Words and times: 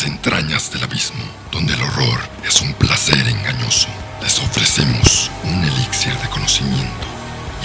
las 0.00 0.08
entrañas 0.08 0.72
del 0.72 0.82
abismo, 0.84 1.22
donde 1.52 1.74
el 1.74 1.82
horror 1.82 2.20
es 2.48 2.62
un 2.62 2.72
placer 2.74 3.28
engañoso. 3.28 3.88
Les 4.22 4.38
ofrecemos 4.38 5.30
un 5.44 5.62
elixir 5.62 6.14
de 6.14 6.28
conocimiento 6.30 7.06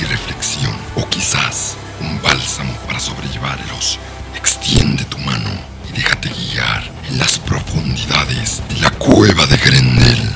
y 0.02 0.04
reflexión, 0.04 0.76
o 0.96 1.08
quizás 1.08 1.78
un 2.02 2.22
bálsamo 2.22 2.74
para 2.88 3.00
sobrellevar 3.00 3.58
el 3.62 3.72
oso. 3.72 4.00
Extiende 4.36 5.06
tu 5.06 5.18
mano 5.20 5.50
y 5.90 5.94
déjate 5.94 6.28
guiar 6.28 6.84
en 7.10 7.20
las 7.20 7.40
profundidades 7.40 8.62
de 8.68 8.82
la 8.82 8.90
cueva 8.92 9.46
de 9.46 9.56
Grendel. 9.56 10.36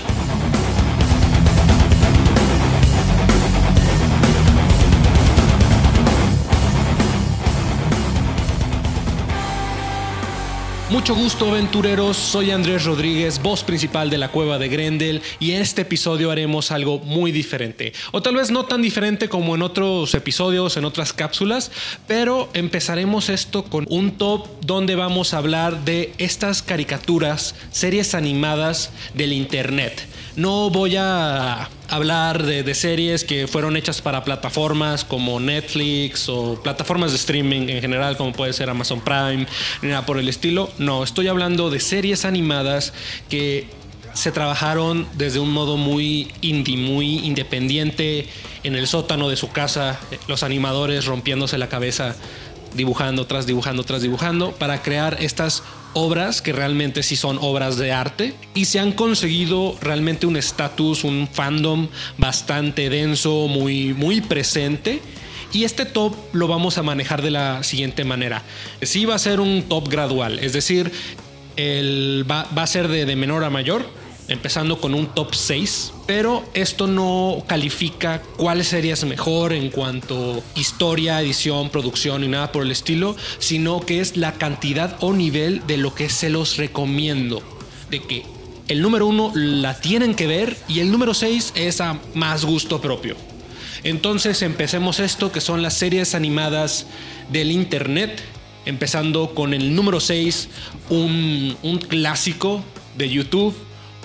Mucho 10.90 11.14
gusto 11.14 11.52
aventureros, 11.52 12.18
soy 12.18 12.50
Andrés 12.50 12.84
Rodríguez, 12.84 13.40
voz 13.44 13.64
principal 13.64 14.10
de 14.10 14.18
la 14.18 14.32
cueva 14.32 14.58
de 14.58 14.70
Grendel 14.70 15.22
y 15.40 15.52
en 15.52 15.62
este 15.62 15.84
episodio 15.84 16.32
haremos 16.32 16.72
algo 16.72 16.98
muy 16.98 17.32
diferente. 17.32 17.94
O 18.12 18.24
tal 18.24 18.36
vez 18.36 18.50
no 18.50 18.66
tan 18.66 18.82
diferente 18.82 19.30
como 19.30 19.54
en 19.54 19.62
otros 19.62 20.16
episodios, 20.16 20.78
en 20.78 20.86
otras 20.86 21.14
cápsulas, 21.14 21.72
pero 22.08 22.50
empezaremos 22.54 23.30
esto 23.30 23.66
con 23.66 23.86
un 23.88 24.18
top 24.18 24.48
donde 24.62 24.96
vamos 24.96 25.36
a 25.36 25.38
hablar 25.38 25.86
de 25.86 26.12
estas 26.18 26.64
caricaturas, 26.64 27.54
series 27.72 28.16
animadas 28.16 28.90
del 29.14 29.34
Internet. 29.34 30.08
No 30.36 30.72
voy 30.72 30.96
a 30.98 31.70
hablar 31.90 32.44
de, 32.44 32.74
series 32.74 33.24
que 33.24 33.48
fueron 33.48 33.76
hechas 33.76 34.02
para 34.02 34.24
plataformas 34.24 35.04
como 35.04 35.40
Netflix 35.40 36.30
o 36.30 36.62
plataformas 36.62 37.12
de 37.12 37.18
streaming 37.18 37.68
en 37.70 37.82
general, 37.82 38.16
como 38.16 38.32
puede 38.32 38.54
ser 38.54 38.70
Amazon 38.70 39.02
Prime, 39.02 39.48
ni 39.82 39.90
nada 39.90 40.06
por 40.06 40.18
el 40.18 40.30
estilo. 40.30 40.70
No, 40.78 41.04
estoy 41.04 41.28
hablando 41.28 41.70
de 41.70 41.80
series 41.80 42.26
animadas 42.26 42.94
que 43.30 43.68
se 44.14 44.32
trabajaron 44.32 45.08
desde 45.14 45.40
un 45.40 45.52
modo 45.52 45.78
muy 45.78 46.32
indie, 46.42 46.78
muy 46.78 47.20
independiente, 47.20 48.28
en 48.64 48.76
el 48.76 48.88
sótano 48.88 49.30
de 49.30 49.36
su 49.36 49.50
casa, 49.52 50.00
los 50.28 50.44
animadores 50.44 51.06
rompiéndose 51.06 51.58
la 51.58 51.70
cabeza, 51.70 52.16
dibujando 52.76 53.26
tras 53.26 53.46
dibujando 53.46 53.84
tras 53.84 54.02
dibujando, 54.02 54.52
para 54.52 54.82
crear 54.82 55.18
estas 55.22 55.64
obras 55.94 56.42
que 56.42 56.54
realmente 56.54 57.04
sí 57.04 57.16
son 57.16 57.38
obras 57.42 57.78
de 57.78 57.92
arte 57.92 58.34
y 58.54 58.66
se 58.66 58.80
han 58.80 58.92
conseguido 58.92 59.76
realmente 59.82 60.26
un 60.26 60.38
estatus, 60.38 61.04
un 61.04 61.28
fandom 61.32 61.88
bastante 62.18 62.90
denso, 62.90 63.48
muy, 63.48 63.94
muy 63.94 64.22
presente. 64.22 65.02
Y 65.52 65.64
este 65.64 65.86
top 65.86 66.16
lo 66.34 66.48
vamos 66.48 66.78
a 66.78 66.84
manejar 66.84 67.22
de 67.22 67.32
la 67.32 67.64
siguiente 67.64 68.04
manera. 68.04 68.44
Sí 68.82 69.06
va 69.06 69.16
a 69.16 69.20
ser 69.20 69.40
un 69.40 69.64
top 69.64 69.90
gradual, 69.90 70.38
es 70.40 70.54
decir, 70.54 70.92
el 71.56 72.24
va, 72.30 72.48
va 72.56 72.64
a 72.64 72.68
ser 72.68 72.88
de, 72.88 73.06
de 73.06 73.16
menor 73.16 73.44
a 73.44 73.50
mayor 73.50 73.99
empezando 74.30 74.80
con 74.80 74.94
un 74.94 75.08
top 75.08 75.34
6, 75.34 75.94
pero 76.06 76.44
esto 76.54 76.88
no 76.88 77.44
califica 77.48 78.22
cuál 78.38 78.64
serie 78.64 78.94
es 78.94 79.04
mejor 79.04 79.54
en 79.54 79.70
cuanto 79.70 80.44
historia, 80.56 81.20
edición, 81.20 81.70
producción 81.70 82.24
y 82.24 82.28
nada 82.28 82.52
por 82.52 82.64
el 82.64 82.72
estilo, 82.72 83.16
sino 83.40 83.82
que 83.82 84.00
es 84.00 84.16
la 84.16 84.34
cantidad 84.34 84.96
o 85.02 85.14
nivel 85.14 85.66
de 85.68 85.78
lo 85.78 85.96
que 85.96 86.10
se 86.10 86.30
los 86.30 86.58
recomiendo. 86.58 87.42
De 87.90 88.02
que 88.02 88.24
el 88.68 88.82
número 88.82 89.08
1 89.08 89.32
la 89.34 89.80
tienen 89.80 90.14
que 90.14 90.28
ver 90.28 90.56
y 90.68 90.80
el 90.80 90.92
número 90.92 91.16
6 91.16 91.54
es 91.56 91.82
a 91.82 92.00
más 92.14 92.46
gusto 92.46 92.80
propio. 92.80 93.16
Entonces 93.84 94.44
empecemos 94.44 95.00
esto 95.00 95.32
que 95.32 95.42
son 95.42 95.64
las 95.64 95.74
series 95.74 96.14
animadas 96.14 96.86
del 97.32 97.50
internet, 97.52 98.22
empezando 98.66 99.34
con 99.34 99.56
el 99.56 99.74
número 99.74 100.00
6, 100.00 100.50
un, 100.90 101.58
un 101.64 101.78
clásico 101.80 102.62
de 102.96 103.10
YouTube 103.10 103.56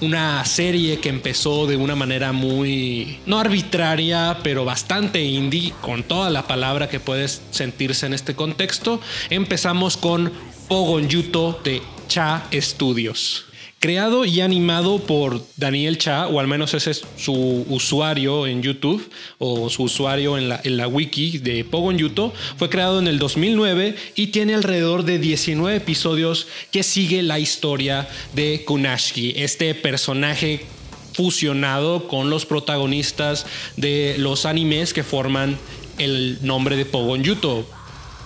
una 0.01 0.45
serie 0.45 0.99
que 1.01 1.09
empezó 1.09 1.67
de 1.67 1.77
una 1.77 1.95
manera 1.95 2.33
muy, 2.33 3.19
no 3.27 3.39
arbitraria, 3.39 4.39
pero 4.43 4.65
bastante 4.65 5.23
indie, 5.23 5.73
con 5.81 6.03
toda 6.03 6.31
la 6.31 6.47
palabra 6.47 6.89
que 6.89 7.01
puedes 7.01 7.43
sentirse 7.51 8.07
en 8.07 8.15
este 8.15 8.35
contexto. 8.35 9.01
Empezamos 9.31 9.97
con 9.97 10.33
Pogon 10.69 11.09
Yuto 11.09 11.61
de 11.65 11.83
Cha 12.09 12.45
Studios 12.53 13.47
creado 13.85 14.25
y 14.25 14.41
animado 14.41 14.99
por 14.99 15.45
Daniel 15.59 15.99
Cha, 15.99 16.27
o 16.29 16.41
al 16.41 16.49
menos 16.49 16.73
ese 16.73 16.93
es 16.93 17.05
su 17.19 17.67
usuario 17.69 18.47
en 18.47 18.63
YouTube, 18.63 19.11
o 19.37 19.69
su 19.69 19.83
usuario 19.83 20.39
en 20.39 20.49
la, 20.49 20.89
wiki 20.89 21.37
de 21.37 21.67
Pogon 21.67 21.99
Yuto. 21.99 22.33
Fue 22.57 22.71
creado 22.71 22.99
en 22.99 23.09
el 23.09 23.19
2009 23.19 23.95
y 24.15 24.29
tiene 24.29 24.55
alrededor 24.55 25.05
de 25.05 25.19
19 25.19 25.77
episodios 25.77 26.47
que 26.73 26.83
sigue 26.83 27.23
la 27.23 27.39
historia 27.39 28.09
de 28.33 28.65
Kunashiki, 28.65 29.35
este 29.37 29.75
personaje 29.75 30.65
fusionado 31.13 32.09
con 32.09 32.31
los 32.31 32.47
protagonistas 32.47 33.45
de 33.77 34.15
los 34.17 34.47
animes 34.47 34.95
que 34.95 35.03
forman 35.03 35.59
el 35.99 36.39
nombre 36.41 36.77
de 36.77 36.87
Pogon 36.87 37.23
Yuto. 37.23 37.67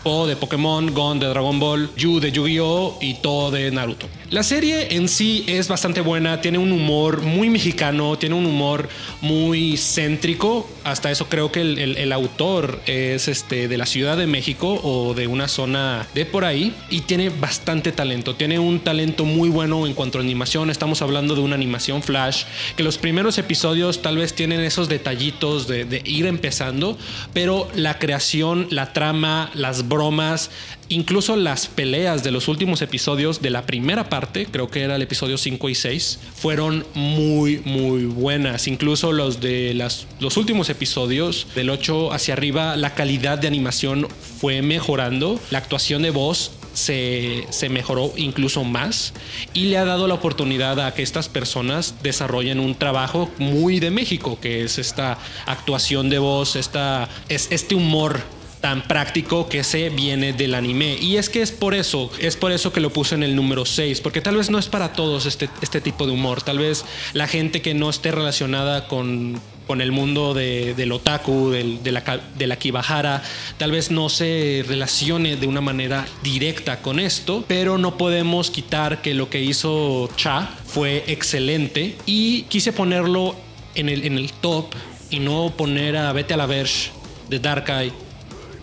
Po 0.02 0.26
de 0.26 0.36
Pokémon, 0.36 0.92
Gon 0.94 1.18
de 1.18 1.26
Dragon 1.26 1.58
Ball, 1.58 1.90
Yu 1.96 2.20
de 2.20 2.32
Yu-Gi-Oh! 2.32 2.98
y 3.00 3.14
todo 3.14 3.50
de 3.50 3.70
Naruto. 3.70 4.08
La 4.30 4.42
serie 4.42 4.94
en 4.94 5.08
sí 5.08 5.44
es 5.46 5.68
bastante 5.68 6.02
buena, 6.02 6.42
tiene 6.42 6.58
un 6.58 6.70
humor 6.70 7.22
muy 7.22 7.48
mexicano, 7.48 8.18
tiene 8.18 8.34
un 8.34 8.44
humor 8.44 8.88
muy 9.22 9.78
céntrico. 9.78 10.68
Hasta 10.84 11.10
eso 11.10 11.28
creo 11.28 11.50
que 11.50 11.62
el, 11.62 12.12
autor 12.12 12.80
es 12.86 13.28
este, 13.28 13.68
de 13.68 13.78
la 13.78 13.86
Ciudad 13.86 14.16
de 14.16 14.26
México 14.26 14.80
o 14.82 15.14
de 15.14 15.26
una 15.26 15.48
zona 15.48 16.06
de 16.14 16.26
por 16.26 16.44
ahí 16.44 16.74
y 16.90 17.02
tiene 17.02 17.30
bastante 17.30 17.90
talento. 17.90 18.34
Tiene 18.34 18.58
un 18.58 18.80
talento 18.80 19.24
muy 19.24 19.48
bueno 19.48 19.86
en 19.86 19.94
cuanto 19.94 20.18
a 20.18 20.20
animación. 20.20 20.68
Estamos 20.68 21.00
hablando 21.00 21.34
de 21.34 21.40
una 21.40 21.54
animación 21.54 22.02
flash 22.02 22.44
que 22.76 22.82
los 22.82 22.98
primeros 22.98 23.38
episodios 23.38 24.02
tal 24.02 24.18
vez 24.18 24.34
tienen 24.34 24.60
esos 24.60 24.88
detallitos 24.88 25.66
de, 25.68 25.86
de 25.86 26.02
ir 26.04 26.26
empezando, 26.26 26.98
pero 27.32 27.68
la 27.74 27.98
creación, 27.98 28.66
la 28.70 28.92
trama, 28.92 29.50
las 29.54 29.87
bromas, 29.88 30.50
Incluso 30.90 31.36
las 31.36 31.66
peleas 31.66 32.24
de 32.24 32.30
los 32.30 32.48
últimos 32.48 32.80
episodios 32.80 33.42
de 33.42 33.50
la 33.50 33.66
primera 33.66 34.08
parte, 34.08 34.46
creo 34.46 34.70
que 34.70 34.80
era 34.80 34.96
el 34.96 35.02
episodio 35.02 35.36
5 35.36 35.68
y 35.68 35.74
6, 35.74 36.18
fueron 36.34 36.86
muy, 36.94 37.60
muy 37.66 38.06
buenas. 38.06 38.66
Incluso 38.68 39.12
los 39.12 39.38
de 39.40 39.74
las, 39.74 40.06
los 40.18 40.38
últimos 40.38 40.70
episodios, 40.70 41.46
del 41.54 41.68
8 41.68 42.14
hacia 42.14 42.32
arriba, 42.32 42.74
la 42.76 42.94
calidad 42.94 43.36
de 43.36 43.48
animación 43.48 44.08
fue 44.40 44.62
mejorando. 44.62 45.38
La 45.50 45.58
actuación 45.58 46.00
de 46.00 46.08
voz 46.08 46.52
se, 46.72 47.46
se, 47.50 47.68
mejoró 47.68 48.12
incluso 48.16 48.64
más 48.64 49.12
y 49.52 49.64
le 49.64 49.76
ha 49.76 49.84
dado 49.84 50.06
la 50.06 50.14
oportunidad 50.14 50.80
a 50.80 50.94
que 50.94 51.02
estas 51.02 51.28
personas 51.28 51.96
desarrollen 52.02 52.60
un 52.60 52.74
trabajo 52.76 53.28
muy 53.36 53.78
de 53.78 53.90
México, 53.90 54.38
que 54.40 54.64
es 54.64 54.78
esta 54.78 55.18
actuación 55.44 56.08
de 56.08 56.18
voz, 56.18 56.56
esta, 56.56 57.10
es 57.28 57.48
este 57.50 57.74
humor 57.74 58.20
tan 58.60 58.82
práctico 58.82 59.48
que 59.48 59.64
se 59.64 59.88
viene 59.90 60.32
del 60.32 60.54
anime. 60.54 60.96
Y 61.00 61.16
es 61.16 61.28
que 61.28 61.42
es 61.42 61.52
por 61.52 61.74
eso, 61.74 62.10
es 62.20 62.36
por 62.36 62.52
eso 62.52 62.72
que 62.72 62.80
lo 62.80 62.90
puse 62.90 63.14
en 63.14 63.22
el 63.22 63.36
número 63.36 63.64
6, 63.64 64.00
porque 64.00 64.20
tal 64.20 64.36
vez 64.36 64.50
no 64.50 64.58
es 64.58 64.66
para 64.66 64.92
todos 64.92 65.26
este, 65.26 65.48
este 65.62 65.80
tipo 65.80 66.06
de 66.06 66.12
humor. 66.12 66.42
Tal 66.42 66.58
vez 66.58 66.84
la 67.12 67.26
gente 67.26 67.62
que 67.62 67.74
no 67.74 67.90
esté 67.90 68.10
relacionada 68.10 68.88
con, 68.88 69.40
con 69.66 69.80
el 69.80 69.92
mundo 69.92 70.34
de, 70.34 70.74
del 70.74 70.92
otaku, 70.92 71.50
del, 71.50 71.82
de, 71.82 71.92
la, 71.92 72.20
de 72.36 72.56
kibahara, 72.56 73.22
tal 73.58 73.70
vez 73.70 73.90
no 73.90 74.08
se 74.08 74.64
relacione 74.66 75.36
de 75.36 75.46
una 75.46 75.60
manera 75.60 76.06
directa 76.22 76.80
con 76.80 76.98
esto, 76.98 77.44
pero 77.46 77.78
no 77.78 77.96
podemos 77.96 78.50
quitar 78.50 79.02
que 79.02 79.14
lo 79.14 79.30
que 79.30 79.40
hizo 79.40 80.10
Cha 80.16 80.50
fue 80.66 81.04
excelente 81.06 81.96
y 82.06 82.42
quise 82.44 82.72
ponerlo 82.72 83.36
en 83.74 83.88
el, 83.88 84.04
en 84.04 84.18
el 84.18 84.32
top 84.32 84.74
y 85.10 85.20
no 85.20 85.52
poner 85.56 85.96
a 85.96 86.12
Vete 86.12 86.34
a 86.34 86.36
la 86.36 86.46
Verge 86.46 86.90
de 87.28 87.38
Dark 87.38 87.68
Eye 87.68 88.07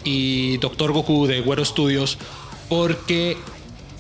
y 0.05 0.57
Doctor 0.57 0.93
Goku 0.93 1.27
de 1.27 1.41
Güero 1.41 1.65
Studios, 1.65 2.17
porque 2.69 3.37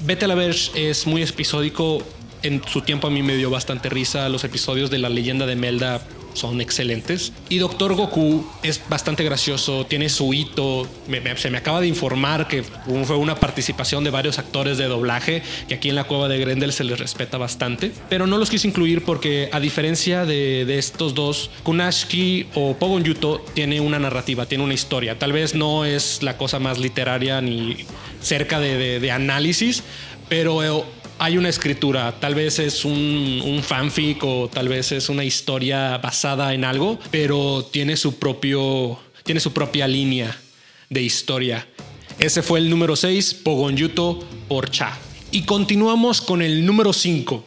Vete 0.01 0.25
a 0.25 0.27
la 0.27 0.35
Verge 0.35 0.89
es 0.89 1.07
muy 1.07 1.23
episódico. 1.23 2.03
En 2.43 2.61
su 2.67 2.81
tiempo 2.81 3.07
a 3.07 3.09
mí 3.09 3.23
me 3.23 3.35
dio 3.35 3.49
bastante 3.49 3.89
risa. 3.89 4.29
Los 4.29 4.43
episodios 4.43 4.89
de 4.89 4.99
la 4.99 5.09
leyenda 5.09 5.45
de 5.45 5.55
Melda 5.55 6.01
son 6.35 6.61
excelentes. 6.61 7.33
Y 7.49 7.57
Doctor 7.57 7.95
Goku 7.95 8.45
es 8.61 8.81
bastante 8.89 9.23
gracioso, 9.23 9.85
tiene 9.85 10.09
su 10.09 10.33
hito. 10.33 10.87
se 11.37 11.49
me 11.49 11.57
acaba 11.57 11.81
de 11.81 11.87
informar 11.87 12.47
que 12.47 12.63
fue 12.63 13.15
una 13.15 13.35
participación 13.35 14.03
de 14.03 14.11
varios 14.11 14.37
actores 14.37 14.77
de 14.77 14.85
doblaje, 14.85 15.41
que 15.67 15.75
aquí 15.75 15.89
en 15.89 15.95
la 15.95 16.03
cueva 16.03 16.27
de 16.27 16.37
Grendel 16.37 16.73
se 16.73 16.83
les 16.83 16.99
respeta 16.99 17.37
bastante. 17.37 17.91
Pero 18.09 18.27
no 18.27 18.37
los 18.37 18.49
quise 18.49 18.67
incluir 18.67 19.03
porque, 19.03 19.49
a 19.51 19.59
diferencia 19.59 20.25
de, 20.25 20.65
estos 20.77 21.13
dos, 21.13 21.49
Kunashiki 21.63 22.47
o 22.55 22.75
Pogon 22.75 23.03
Yuto 23.03 23.43
tiene 23.53 23.79
una 23.79 23.97
narrativa, 23.97 24.45
tiene 24.45 24.63
una 24.63 24.73
historia. 24.73 25.17
Tal 25.17 25.31
vez 25.31 25.55
no 25.55 25.85
es 25.85 26.21
la 26.21 26.37
cosa 26.37 26.59
más 26.59 26.79
literaria 26.79 27.39
ni 27.41 27.77
cerca 28.21 28.59
de, 28.59 28.99
de 28.99 29.11
análisis, 29.11 29.83
pero 30.27 30.85
hay 31.17 31.37
una 31.37 31.49
escritura, 31.49 32.19
tal 32.19 32.35
vez 32.35 32.59
es 32.59 32.83
un, 32.85 33.61
fanfic 33.63 34.23
o 34.23 34.49
tal 34.51 34.67
vez 34.67 34.91
es 34.91 35.09
una 35.09 35.23
historia 35.23 35.97
basada 35.97 36.53
en 36.53 36.65
algo, 36.65 36.99
pero 37.11 37.67
tiene 37.71 37.97
su 37.97 38.19
propio, 38.19 38.99
tiene 39.23 39.39
su 39.39 39.53
propia 39.53 39.87
línea 39.87 40.35
de 40.89 41.01
historia. 41.01 41.67
Ese 42.19 42.41
fue 42.41 42.59
el 42.59 42.69
número 42.69 42.95
6, 42.95 43.33
Pogon 43.35 43.75
Yuto 43.75 44.19
por 44.47 44.69
Cha. 44.69 44.97
Y 45.31 45.43
continuamos 45.43 46.21
con 46.21 46.41
el 46.41 46.65
número 46.65 46.93
5. 46.93 47.43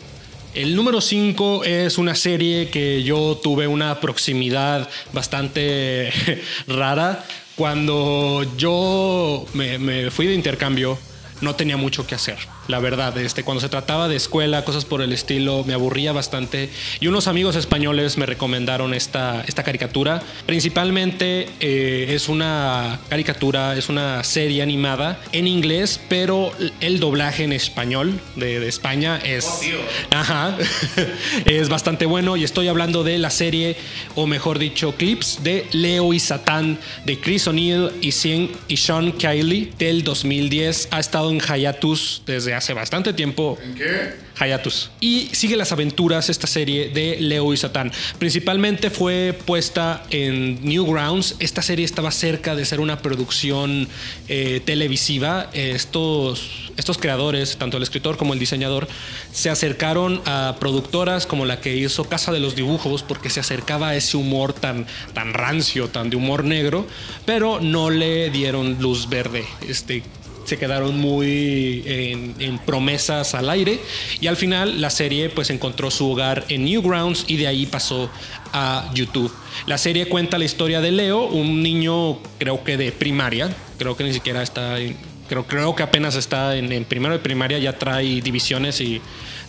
El 0.55 0.75
número 0.75 1.00
5 1.00 1.64
es 1.64 1.99
una 1.99 2.14
serie 2.14 2.69
que 2.69 3.03
yo 3.03 3.38
tuve 3.43 3.67
una 3.67 4.00
proximidad 4.00 4.88
bastante 5.12 6.11
rara. 6.67 7.25
Cuando 7.55 8.44
yo 8.56 9.47
me 9.55 10.11
fui 10.11 10.26
de 10.26 10.35
intercambio, 10.35 10.99
no 11.41 11.55
tenía 11.55 11.76
mucho 11.76 12.06
que 12.06 12.14
hacer 12.14 12.38
la 12.69 12.79
verdad. 12.79 13.17
Este, 13.19 13.43
cuando 13.43 13.61
se 13.61 13.69
trataba 13.69 14.09
de 14.09 14.17
escuela, 14.17 14.65
cosas 14.65 14.85
por 14.85 15.03
el 15.03 15.12
estilo, 15.12 15.65
me 15.65 15.73
aburría 15.75 16.12
bastante. 16.12 16.70
Y 17.00 17.06
unos 17.09 17.26
amigos 17.26 17.56
españoles 17.56 18.17
me 18.19 18.26
recomendaron 18.26 18.94
esta, 18.94 19.43
esta 19.47 19.65
caricatura. 19.65 20.23
Principalmente 20.47 21.49
eh, 21.61 22.06
es 22.15 22.29
una 22.29 23.00
caricatura, 23.09 23.76
es 23.76 23.88
una 23.88 24.23
serie 24.23 24.62
animada 24.62 25.19
en 25.32 25.47
inglés, 25.47 25.99
pero 26.09 26.53
el 26.81 27.00
doblaje 27.00 27.44
en 27.44 27.53
español 27.53 28.20
de, 28.37 28.61
de 28.61 28.69
España 28.69 29.19
es, 29.25 29.47
Oh, 29.49 30.17
ajá, 30.17 30.56
es 31.47 31.69
bastante 31.69 32.05
bueno. 32.06 32.37
Y 32.37 32.44
estoy 32.44 32.69
hablando 32.69 33.03
de 33.03 33.19
la 33.19 33.31
serie, 33.31 33.76
o 34.14 34.26
mejor 34.26 34.59
dicho, 34.59 34.94
clips 34.97 35.43
de 35.43 35.67
Leo 35.73 36.12
y 36.12 36.21
Satán 36.21 36.79
de 37.06 37.19
Chris 37.19 37.47
O'Neill 37.49 37.91
y, 38.03 38.12
Sean- 38.12 38.50
y 38.69 38.76
Sean 38.76 39.12
Kiley 39.12 39.73
del 39.79 40.05
2010. 40.05 40.88
Ha 40.91 41.00
estado 41.00 41.31
en 41.31 41.41
Hayatus 41.41 42.23
desde 42.26 42.55
hace 42.58 42.75
bastante 42.75 43.12
tiempo. 43.12 43.58
¿En 43.62 43.75
qué? 43.75 44.28
Hayatus. 44.38 44.90
Y 45.00 45.31
sigue 45.32 45.56
las 45.56 45.72
aventuras 45.72 46.28
esta 46.28 46.46
serie 46.46 46.90
de 46.90 47.16
Leo 47.20 47.52
y 47.52 47.56
Satán. 47.56 47.90
Principalmente 48.19 48.90
fue 48.90 49.37
puesta 49.46 50.05
en 50.10 50.64
Newgrounds. 50.64 51.37
Esta 51.38 51.62
serie 51.62 51.84
estaba 51.84 52.10
cerca 52.10 52.55
de 52.55 52.64
ser 52.64 52.81
una 52.81 53.00
producción 53.00 53.88
eh, 54.28 54.60
televisiva. 54.64 55.50
Estos, 55.52 56.70
estos 56.76 56.99
creadores, 56.99 57.56
tanto 57.56 57.76
el 57.76 57.82
escritor 57.82 58.16
como 58.16 58.34
el 58.34 58.38
diseñador, 58.38 58.87
se 59.32 59.50
acercaron 59.50 60.20
a 60.26 60.56
productoras 60.61 61.26
como 61.26 61.46
la 61.46 61.61
que 61.61 61.76
hizo 61.76 62.04
Casa 62.04 62.32
de 62.32 62.40
los 62.40 62.54
Dibujos 62.54 63.02
porque 63.02 63.31
se 63.31 63.40
acercaba 63.40 63.88
a 63.88 63.96
ese 63.96 64.16
humor 64.16 64.52
tan, 64.52 64.87
tan 65.14 65.34
rancio, 65.34 65.88
tan 65.88 66.11
de 66.11 66.16
humor 66.16 66.44
negro, 66.44 66.87
pero 67.25 67.61
no 67.61 67.90
le 67.90 68.31
dieron 68.31 68.76
luz 68.81 69.08
verde. 69.08 69.44
Este, 69.66 70.02
se 70.49 70.59
quedaron 70.59 70.99
muy 70.99 71.83
en, 71.87 72.59
promesas 72.67 73.35
al 73.35 73.49
aire 73.50 73.79
y 74.21 74.27
al 74.27 74.37
final 74.37 74.81
la 74.81 74.91
serie 74.91 75.29
pues 75.31 75.50
encontró 75.50 75.91
su 75.91 76.11
hogar 76.11 76.45
en 76.49 76.65
Newgrounds 76.65 77.25
y 77.29 77.37
de 77.37 77.47
ahí 77.47 77.67
pasó 77.67 78.11
a 78.53 78.91
YouTube. 78.95 79.33
La 79.67 79.79
serie 79.79 80.06
cuenta 80.09 80.39
la 80.39 80.45
historia 80.45 80.81
de 80.81 80.91
Leo, 80.91 81.25
un 81.27 81.62
niño 81.62 82.19
creo 82.39 82.65
que 82.65 82.77
de 82.77 82.91
primaria, 82.93 83.55
creo 83.79 83.97
que 83.97 84.05
ni 84.05 84.12
siquiera 84.12 84.43
está, 84.43 84.79
en- 84.81 84.97
creo, 85.29 85.47
creo 85.47 85.75
que 85.77 85.83
apenas 85.83 86.15
está 86.17 86.56
en, 86.56 86.73
en 86.73 86.85
primero 86.85 87.12
de 87.15 87.21
primaria, 87.21 87.59
ya 87.59 87.79
trae 87.79 88.21
divisiones 88.23 88.81
y 88.81 89.00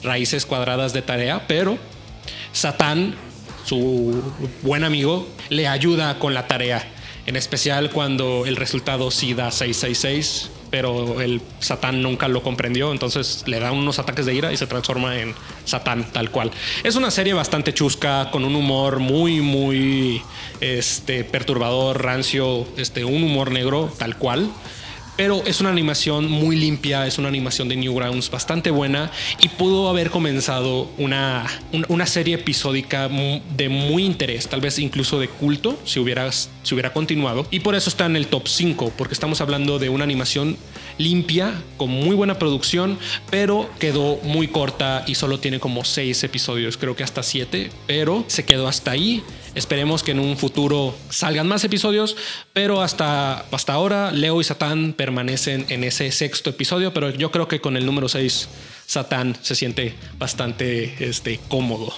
raíces 0.04 0.46
cuadradas 0.46 0.94
de 0.94 1.02
tarea, 1.02 1.46
pero 1.48 1.78
Satán, 2.52 3.16
su 3.66 4.22
buen 4.62 4.84
amigo, 4.84 5.28
le 5.50 5.68
ayuda 5.68 6.20
con 6.20 6.34
la 6.34 6.48
tarea. 6.48 6.86
En 7.26 7.36
especial 7.36 7.92
cuando 7.92 8.46
el 8.48 8.56
resultado 8.56 9.12
sí 9.12 9.34
da 9.36 9.52
666, 9.52 10.50
pero 10.70 11.22
el 11.22 11.42
Satán 11.60 12.02
nunca 12.02 12.28
lo 12.28 12.44
comprendió, 12.44 12.92
entonces 12.92 13.44
le 13.48 13.60
da 13.60 13.72
unos 13.72 14.00
ataques 14.00 14.26
de 14.26 14.34
ira 14.34 14.54
y 14.54 14.58
se 14.58 14.68
transforma 14.68 15.18
en 15.18 15.34
Satán 15.66 16.06
tal 16.12 16.32
cual. 16.32 16.52
Es 16.84 16.96
una 16.96 17.12
serie 17.12 17.34
bastante 17.34 17.74
chusca, 17.74 18.30
con 18.32 18.44
un 18.44 18.56
humor 18.56 19.00
muy, 19.00 19.42
muy 19.42 20.22
este, 20.62 21.24
perturbador, 21.24 22.04
rancio, 22.04 22.68
este, 22.78 23.06
un 23.06 23.24
humor 23.24 23.52
negro 23.52 23.92
tal 23.98 24.18
cual. 24.18 24.50
Pero 25.20 25.44
es 25.46 25.60
una 25.60 25.70
animación 25.70 26.32
muy 26.32 26.56
limpia, 26.56 27.06
es 27.06 27.18
una 27.18 27.28
animación 27.28 27.68
de 27.68 27.76
Newgrounds 27.76 28.32
bastante 28.32 28.72
buena 28.72 29.12
y 29.42 29.50
pudo 29.50 29.90
haber 29.90 30.12
comenzado 30.12 30.90
una, 30.98 31.46
un- 31.74 31.86
una 31.90 32.06
serie 32.06 32.36
episódica 32.36 33.10
de 33.10 33.68
muy 33.68 34.06
interés, 34.06 34.48
tal 34.48 34.62
vez 34.62 34.80
incluso 34.80 35.20
de 35.20 35.28
culto, 35.28 35.78
si 35.84 36.00
hubiera, 36.00 36.32
si 36.32 36.74
hubiera 36.74 36.94
continuado. 36.94 37.46
Y 37.52 37.60
por 37.60 37.76
eso 37.76 37.90
está 37.90 38.06
en 38.06 38.16
el 38.16 38.28
top 38.28 38.48
5, 38.48 38.94
porque 38.98 39.14
estamos 39.14 39.42
hablando 39.42 39.78
de 39.78 39.90
una 39.90 40.06
animación 40.06 40.56
limpia, 40.98 41.54
con 41.76 41.90
muy 41.90 42.16
buena 42.16 42.40
producción, 42.40 42.98
pero 43.30 43.70
quedó 43.78 44.22
muy 44.24 44.48
corta 44.48 45.04
y 45.06 45.16
solo 45.16 45.38
tiene 45.42 45.60
como 45.60 45.84
6 45.84 46.24
episodios, 46.24 46.78
creo 46.78 46.96
que 46.96 47.04
hasta 47.04 47.24
7, 47.24 47.72
pero 47.88 48.24
se 48.28 48.46
quedó 48.46 48.70
hasta 48.70 48.92
ahí. 48.92 49.22
Esperemos 49.56 50.04
que 50.04 50.12
en 50.12 50.20
un 50.20 50.38
futuro 50.38 50.96
salgan 51.10 51.48
más 51.48 51.64
episodios, 51.64 52.16
pero 52.54 52.82
hasta, 52.82 53.40
hasta 53.52 53.74
ahora 53.74 54.12
Leo 54.12 54.40
y 54.42 54.44
Satán 54.44 54.94
permanecen 54.94 55.66
en 55.70 55.84
ese 55.84 56.12
sexto 56.12 56.52
episodio, 56.52 56.94
pero 56.94 57.10
yo 57.10 57.32
creo 57.32 57.48
que 57.48 57.60
con 57.60 57.76
el 57.76 57.86
número 57.86 58.10
6 58.10 58.48
Satán 58.86 59.38
se 59.42 59.56
siente 59.56 59.96
bastante 60.18 60.96
este, 61.00 61.40
cómodo. 61.48 61.94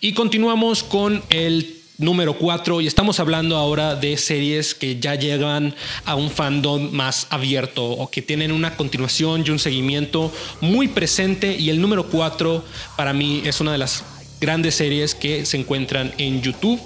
Y 0.00 0.12
continuamos 0.12 0.82
con 0.82 1.22
el 1.30 1.80
número 1.98 2.34
4 2.34 2.80
y 2.80 2.86
estamos 2.86 3.20
hablando 3.20 3.56
ahora 3.56 3.94
de 3.94 4.16
series 4.16 4.74
que 4.74 4.98
ya 4.98 5.14
llegan 5.14 5.74
a 6.04 6.16
un 6.16 6.30
fandom 6.30 6.90
más 6.92 7.28
abierto 7.30 7.84
o 7.84 8.10
que 8.10 8.22
tienen 8.22 8.50
una 8.50 8.76
continuación 8.76 9.44
y 9.46 9.50
un 9.50 9.58
seguimiento 9.58 10.32
muy 10.60 10.88
presente 10.88 11.56
y 11.56 11.70
el 11.70 11.80
número 11.80 12.08
4 12.08 12.64
para 12.96 13.12
mí 13.12 13.42
es 13.44 13.60
una 13.60 13.72
de 13.72 13.78
las 13.78 14.02
grandes 14.44 14.74
series 14.74 15.14
que 15.14 15.46
se 15.46 15.56
encuentran 15.56 16.12
en 16.18 16.42
YouTube 16.42 16.78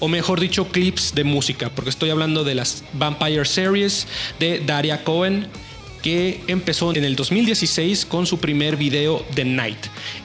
o 0.00 0.08
mejor 0.08 0.40
dicho 0.40 0.66
clips 0.66 1.14
de 1.14 1.22
música 1.22 1.70
porque 1.70 1.90
estoy 1.90 2.10
hablando 2.10 2.42
de 2.42 2.56
las 2.56 2.82
Vampire 2.94 3.44
Series 3.44 4.08
de 4.40 4.58
Daria 4.58 5.04
Cohen 5.04 5.46
que 6.02 6.40
empezó 6.48 6.92
en 6.92 7.04
el 7.04 7.14
2016 7.14 8.04
con 8.04 8.26
su 8.26 8.38
primer 8.38 8.76
video 8.76 9.24
The 9.34 9.44
Night. 9.44 9.78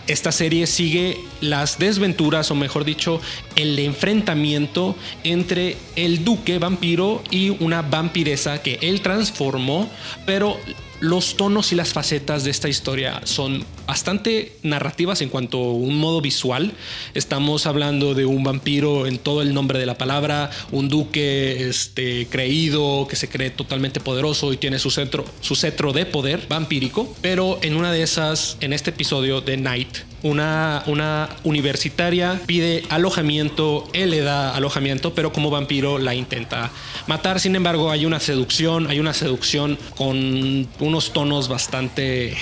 Esta 0.07 0.31
serie 0.31 0.65
sigue 0.65 1.19
las 1.41 1.77
desventuras, 1.77 2.49
o 2.49 2.55
mejor 2.55 2.83
dicho, 2.83 3.21
el 3.55 3.77
enfrentamiento 3.77 4.97
entre 5.23 5.77
el 5.95 6.25
duque 6.25 6.57
vampiro 6.57 7.23
y 7.29 7.51
una 7.51 7.83
vampiresa 7.83 8.63
que 8.63 8.79
él 8.81 9.01
transformó, 9.01 9.87
pero 10.25 10.57
los 10.99 11.37
tonos 11.37 11.71
y 11.71 11.75
las 11.75 11.93
facetas 11.93 12.43
de 12.43 12.51
esta 12.51 12.67
historia 12.67 13.21
son 13.23 13.63
bastante 13.89 14.51
narrativas 14.61 15.19
en 15.23 15.29
cuanto 15.29 15.57
a 15.57 15.73
un 15.73 15.97
modo 15.97 16.21
visual. 16.21 16.73
Estamos 17.15 17.65
hablando 17.65 18.13
de 18.13 18.23
un 18.23 18.43
vampiro 18.43 19.07
en 19.07 19.17
todo 19.17 19.41
el 19.41 19.55
nombre 19.55 19.79
de 19.79 19.87
la 19.87 19.97
palabra, 19.97 20.51
un 20.71 20.89
duque 20.89 21.67
este, 21.67 22.27
creído 22.27 23.07
que 23.07 23.15
se 23.15 23.29
cree 23.29 23.49
totalmente 23.49 23.99
poderoso 23.99 24.53
y 24.53 24.57
tiene 24.57 24.77
su, 24.77 24.91
centro, 24.91 25.25
su 25.41 25.55
cetro 25.55 25.91
de 25.91 26.05
poder 26.05 26.45
vampírico. 26.47 27.15
Pero 27.21 27.57
en 27.63 27.75
una 27.75 27.91
de 27.91 28.03
esas, 28.03 28.57
en 28.61 28.73
este 28.73 28.91
episodio 28.91 29.41
de 29.41 29.57
Night, 29.57 29.97
una, 30.21 30.83
una 30.85 31.29
universitaria 31.43 32.39
pide 32.45 32.83
alojamiento, 32.89 33.89
él 33.93 34.11
le 34.11 34.21
da 34.21 34.55
alojamiento, 34.55 35.15
pero 35.15 35.33
como 35.33 35.49
vampiro 35.49 35.97
la 35.97 36.13
intenta 36.13 36.69
matar. 37.07 37.39
Sin 37.39 37.55
embargo, 37.55 37.89
hay 37.89 38.05
una 38.05 38.19
seducción, 38.19 38.85
hay 38.85 38.99
una 38.99 39.15
seducción 39.15 39.79
con 39.97 40.67
unos 40.79 41.11
tonos 41.11 41.47
bastante 41.47 42.37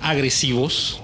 agresivos, 0.00 1.00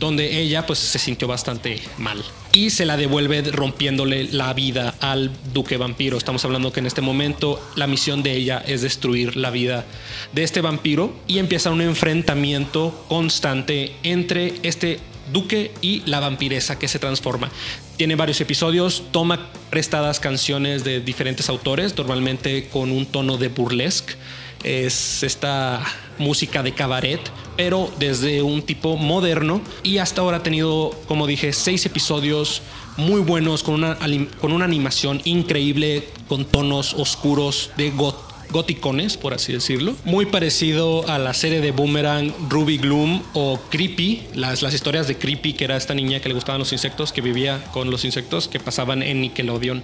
donde 0.00 0.40
ella 0.40 0.66
pues 0.66 0.78
se 0.78 0.98
sintió 0.98 1.28
bastante 1.28 1.80
mal 1.98 2.22
y 2.52 2.70
se 2.70 2.84
la 2.84 2.96
devuelve 2.96 3.42
rompiéndole 3.42 4.24
la 4.24 4.52
vida 4.52 4.94
al 5.00 5.30
duque 5.52 5.76
vampiro. 5.76 6.18
Estamos 6.18 6.44
hablando 6.44 6.72
que 6.72 6.80
en 6.80 6.86
este 6.86 7.00
momento 7.00 7.60
la 7.76 7.86
misión 7.86 8.22
de 8.22 8.32
ella 8.34 8.62
es 8.66 8.82
destruir 8.82 9.36
la 9.36 9.50
vida 9.50 9.84
de 10.32 10.42
este 10.42 10.60
vampiro 10.60 11.14
y 11.26 11.38
empieza 11.38 11.70
un 11.70 11.80
enfrentamiento 11.80 13.04
constante 13.08 13.94
entre 14.02 14.54
este 14.62 15.00
duque 15.32 15.72
y 15.80 16.02
la 16.04 16.20
vampiresa 16.20 16.78
que 16.78 16.88
se 16.88 16.98
transforma. 16.98 17.50
Tiene 17.96 18.16
varios 18.16 18.40
episodios, 18.40 19.04
toma 19.12 19.48
prestadas 19.70 20.20
canciones 20.20 20.84
de 20.84 21.00
diferentes 21.00 21.48
autores, 21.48 21.96
normalmente 21.96 22.68
con 22.68 22.90
un 22.90 23.06
tono 23.06 23.38
de 23.38 23.48
burlesque. 23.48 24.14
Es 24.62 25.22
esta 25.22 25.82
música 26.18 26.62
de 26.62 26.72
cabaret, 26.72 27.20
pero 27.56 27.90
desde 27.98 28.42
un 28.42 28.62
tipo 28.62 28.96
moderno. 28.96 29.60
Y 29.82 29.98
hasta 29.98 30.20
ahora 30.20 30.38
ha 30.38 30.42
tenido, 30.42 30.90
como 31.06 31.26
dije, 31.26 31.52
seis 31.52 31.84
episodios 31.86 32.62
muy 32.96 33.20
buenos, 33.20 33.62
con 33.62 33.74
una, 33.74 33.98
con 34.40 34.52
una 34.52 34.64
animación 34.64 35.20
increíble, 35.24 36.08
con 36.28 36.44
tonos 36.44 36.94
oscuros 36.94 37.70
de 37.76 37.90
got 37.90 38.32
goticones, 38.52 39.16
por 39.16 39.34
así 39.34 39.52
decirlo. 39.52 39.96
Muy 40.04 40.26
parecido 40.26 41.08
a 41.08 41.18
la 41.18 41.34
serie 41.34 41.60
de 41.60 41.72
Boomerang, 41.72 42.32
Ruby 42.48 42.76
Gloom 42.76 43.22
o 43.32 43.58
Creepy, 43.70 44.24
las, 44.34 44.62
las 44.62 44.74
historias 44.74 45.08
de 45.08 45.16
Creepy, 45.16 45.54
que 45.54 45.64
era 45.64 45.76
esta 45.76 45.94
niña 45.94 46.20
que 46.20 46.28
le 46.28 46.34
gustaban 46.34 46.58
los 46.58 46.72
insectos, 46.72 47.12
que 47.12 47.22
vivía 47.22 47.64
con 47.72 47.90
los 47.90 48.04
insectos, 48.04 48.48
que 48.48 48.60
pasaban 48.60 49.02
en 49.02 49.22
Nickelodeon 49.22 49.82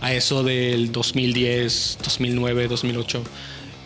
a 0.00 0.12
eso 0.12 0.42
del 0.42 0.92
2010, 0.92 1.98
2009, 2.04 2.68
2008. 2.68 3.22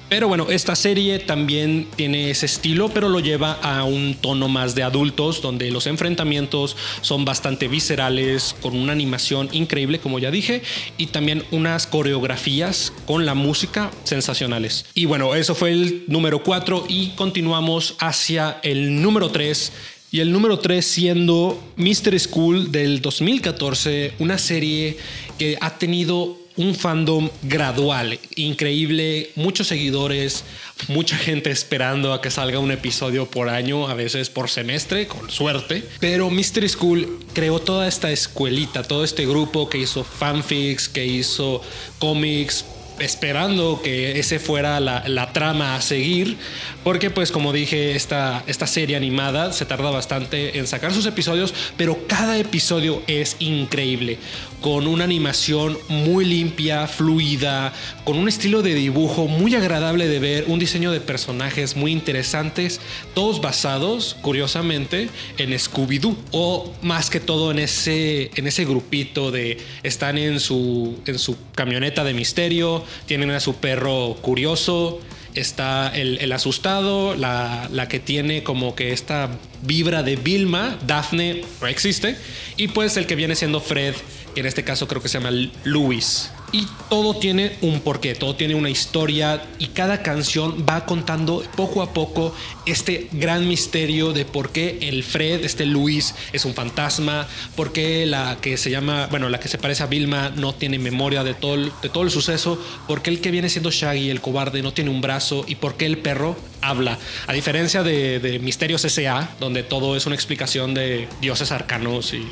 Pero 0.08 0.28
bueno, 0.28 0.46
esta 0.50 0.76
serie 0.76 1.18
también 1.18 1.88
tiene 1.96 2.30
ese 2.30 2.46
estilo, 2.46 2.88
pero 2.90 3.08
lo 3.08 3.18
lleva 3.18 3.54
a 3.54 3.82
un 3.82 4.14
tono 4.14 4.46
más 4.46 4.76
de 4.76 4.84
adultos, 4.84 5.42
donde 5.42 5.72
los 5.72 5.88
enfrentamientos 5.88 6.76
son 7.00 7.24
bastante 7.24 7.66
viscerales, 7.66 8.54
con 8.60 8.76
una 8.76 8.92
animación 8.92 9.48
increíble, 9.50 9.98
como 9.98 10.20
ya 10.20 10.30
dije, 10.30 10.62
y 10.96 11.06
también 11.06 11.42
unas 11.50 11.88
coreografías 11.88 12.92
con 13.04 13.26
la 13.26 13.34
música 13.34 13.90
sensacionales. 14.04 14.86
Y 14.94 15.06
bueno, 15.06 15.34
eso 15.34 15.56
fue 15.56 15.72
el 15.72 16.04
número 16.06 16.44
4 16.44 16.84
y 16.88 17.08
continuamos 17.16 17.96
hacia 17.98 18.60
el 18.62 19.02
número 19.02 19.30
3. 19.30 19.72
Y 20.12 20.20
el 20.20 20.30
número 20.30 20.60
3 20.60 20.86
siendo 20.86 21.60
Mr. 21.76 22.18
School 22.20 22.70
del 22.70 23.02
2014, 23.02 24.14
una 24.20 24.38
serie 24.38 24.98
que 25.36 25.58
ha 25.60 25.78
tenido 25.78 26.45
un 26.56 26.74
fandom 26.74 27.30
gradual, 27.42 28.18
increíble, 28.34 29.30
muchos 29.34 29.66
seguidores, 29.66 30.44
mucha 30.88 31.16
gente 31.16 31.50
esperando 31.50 32.12
a 32.12 32.20
que 32.20 32.30
salga 32.30 32.58
un 32.58 32.70
episodio 32.70 33.26
por 33.26 33.48
año, 33.48 33.88
a 33.88 33.94
veces 33.94 34.30
por 34.30 34.48
semestre, 34.48 35.06
con 35.06 35.30
suerte. 35.30 35.84
Pero 36.00 36.30
Mystery 36.30 36.68
School 36.68 37.18
creó 37.34 37.58
toda 37.58 37.86
esta 37.86 38.10
escuelita, 38.10 38.82
todo 38.82 39.04
este 39.04 39.26
grupo 39.26 39.68
que 39.68 39.78
hizo 39.78 40.04
fanfics, 40.04 40.88
que 40.88 41.04
hizo 41.06 41.62
cómics, 41.98 42.64
esperando 42.98 43.80
que 43.82 44.18
ese 44.18 44.38
fuera 44.38 44.80
la, 44.80 45.32
trama 45.32 45.76
a 45.76 45.82
seguir, 45.82 46.36
porque 46.82 47.10
pues 47.10 47.30
como 47.30 47.52
dije, 47.52 47.94
esta, 47.94 48.42
esta 48.46 48.66
serie 48.66 48.96
animada 48.96 49.52
se 49.52 49.66
tarda 49.66 49.90
bastante 49.90 50.58
en 50.58 50.66
sacar 50.66 50.92
sus 50.92 51.04
episodios, 51.06 51.52
pero 51.76 52.06
cada 52.06 52.38
episodio 52.38 53.02
es 53.06 53.36
increíble, 53.38 54.18
con 54.60 54.86
una 54.86 55.04
animación 55.04 55.78
muy 55.88 56.24
limpia, 56.24 56.86
fluida, 56.86 57.72
con 58.04 58.16
un 58.16 58.28
estilo 58.28 58.62
de 58.62 58.74
dibujo 58.74 59.26
muy 59.26 59.54
agradable 59.54 60.08
de 60.08 60.18
ver, 60.18 60.44
un 60.48 60.58
diseño 60.58 60.92
de 60.92 61.00
personajes 61.00 61.76
muy 61.76 61.92
interesantes, 61.92 62.80
todos 63.14 63.40
basados, 63.40 64.16
curiosamente, 64.22 65.08
en 65.38 65.50
Scooby-Doo, 65.52 66.16
o 66.32 66.72
más 66.82 67.10
que 67.10 67.20
todo 67.20 67.50
en 67.50 67.58
ese, 67.58 68.30
en 68.34 68.46
ese 68.46 68.64
grupito 68.64 69.30
de 69.30 69.58
están 69.82 70.18
en 70.18 70.40
su, 70.40 70.98
en 71.06 71.18
su 71.18 71.36
camioneta 71.54 72.04
de 72.04 72.14
misterio, 72.14 72.84
tienen 73.06 73.30
a 73.30 73.40
su 73.40 73.54
perro 73.54 74.16
curioso, 74.20 75.00
está 75.36 75.88
el, 75.94 76.32
asustado, 76.32 77.14
la, 77.14 77.68
la, 77.70 77.88
que 77.88 78.00
tiene 78.00 78.42
como 78.42 78.74
que 78.74 78.92
esta 78.92 79.30
vibra 79.62 80.02
de 80.02 80.16
Vilma, 80.16 80.78
Daphne 80.86 81.42
no 81.60 81.66
existe, 81.66 82.16
y 82.56 82.68
pues 82.68 82.96
el 82.96 83.06
que 83.06 83.14
viene 83.14 83.36
siendo 83.36 83.60
Fred, 83.60 83.94
que 84.34 84.40
en 84.40 84.46
este 84.46 84.64
caso 84.64 84.88
creo 84.88 85.02
que 85.02 85.08
se 85.08 85.18
llama 85.18 85.30
Luis. 85.64 86.30
Y 86.52 86.66
todo 86.88 87.16
tiene 87.16 87.56
un 87.60 87.80
porqué, 87.80 88.14
todo 88.14 88.36
tiene 88.36 88.54
una 88.54 88.70
historia 88.70 89.44
y 89.58 89.68
cada 89.68 90.02
canción 90.02 90.64
va 90.68 90.86
contando 90.86 91.42
poco 91.56 91.82
a 91.82 91.92
poco 91.92 92.34
este 92.66 93.08
gran 93.12 93.48
misterio 93.48 94.12
de 94.12 94.24
por 94.24 94.50
qué 94.50 94.78
el 94.82 95.02
Fred, 95.02 95.44
este 95.44 95.66
Luis, 95.66 96.14
es 96.32 96.44
un 96.44 96.54
fantasma, 96.54 97.26
por 97.56 97.72
qué 97.72 98.06
la 98.06 98.38
que 98.40 98.56
se 98.56 98.70
llama, 98.70 99.08
bueno, 99.08 99.28
la 99.28 99.40
que 99.40 99.48
se 99.48 99.58
parece 99.58 99.82
a 99.82 99.86
Vilma 99.86 100.30
no 100.36 100.54
tiene 100.54 100.78
memoria 100.78 101.24
de 101.24 101.34
todo 101.34 101.54
el, 101.54 101.72
de 101.82 101.88
todo 101.88 102.04
el 102.04 102.10
suceso, 102.10 102.62
por 102.86 103.02
qué 103.02 103.10
el 103.10 103.20
que 103.20 103.30
viene 103.30 103.48
siendo 103.48 103.70
Shaggy, 103.70 104.10
el 104.10 104.20
cobarde, 104.20 104.62
no 104.62 104.72
tiene 104.72 104.90
un 104.90 105.00
brazo 105.00 105.44
y 105.48 105.56
por 105.56 105.74
qué 105.76 105.86
el 105.86 105.98
perro 105.98 106.36
habla. 106.60 106.98
A 107.26 107.32
diferencia 107.32 107.82
de, 107.82 108.20
de 108.20 108.38
Misterios 108.38 108.84
S.A., 108.84 109.30
donde 109.40 109.62
todo 109.62 109.96
es 109.96 110.06
una 110.06 110.14
explicación 110.14 110.74
de 110.74 111.08
dioses 111.20 111.50
arcanos 111.50 112.14
y 112.14 112.26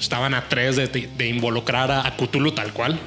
estaban 0.00 0.34
a 0.34 0.48
tres 0.48 0.76
de, 0.76 1.28
involucrar 1.28 1.90
a, 1.90 2.16
Cthulhu 2.16 2.52
tal 2.52 2.72
cual. 2.72 2.98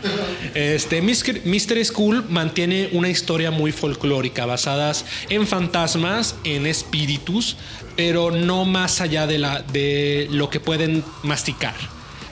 Este, 0.53 1.01
Mystery 1.01 1.85
School 1.85 2.25
mantiene 2.29 2.89
una 2.91 3.09
historia 3.09 3.51
muy 3.51 3.71
folclórica, 3.71 4.45
basadas 4.45 5.05
en 5.29 5.47
fantasmas, 5.47 6.35
en 6.43 6.65
espíritus, 6.65 7.57
pero 7.95 8.31
no 8.31 8.65
más 8.65 9.01
allá 9.01 9.27
de, 9.27 9.39
la, 9.39 9.61
de 9.61 10.27
lo 10.31 10.49
que 10.49 10.59
pueden 10.59 11.03
masticar. 11.23 11.75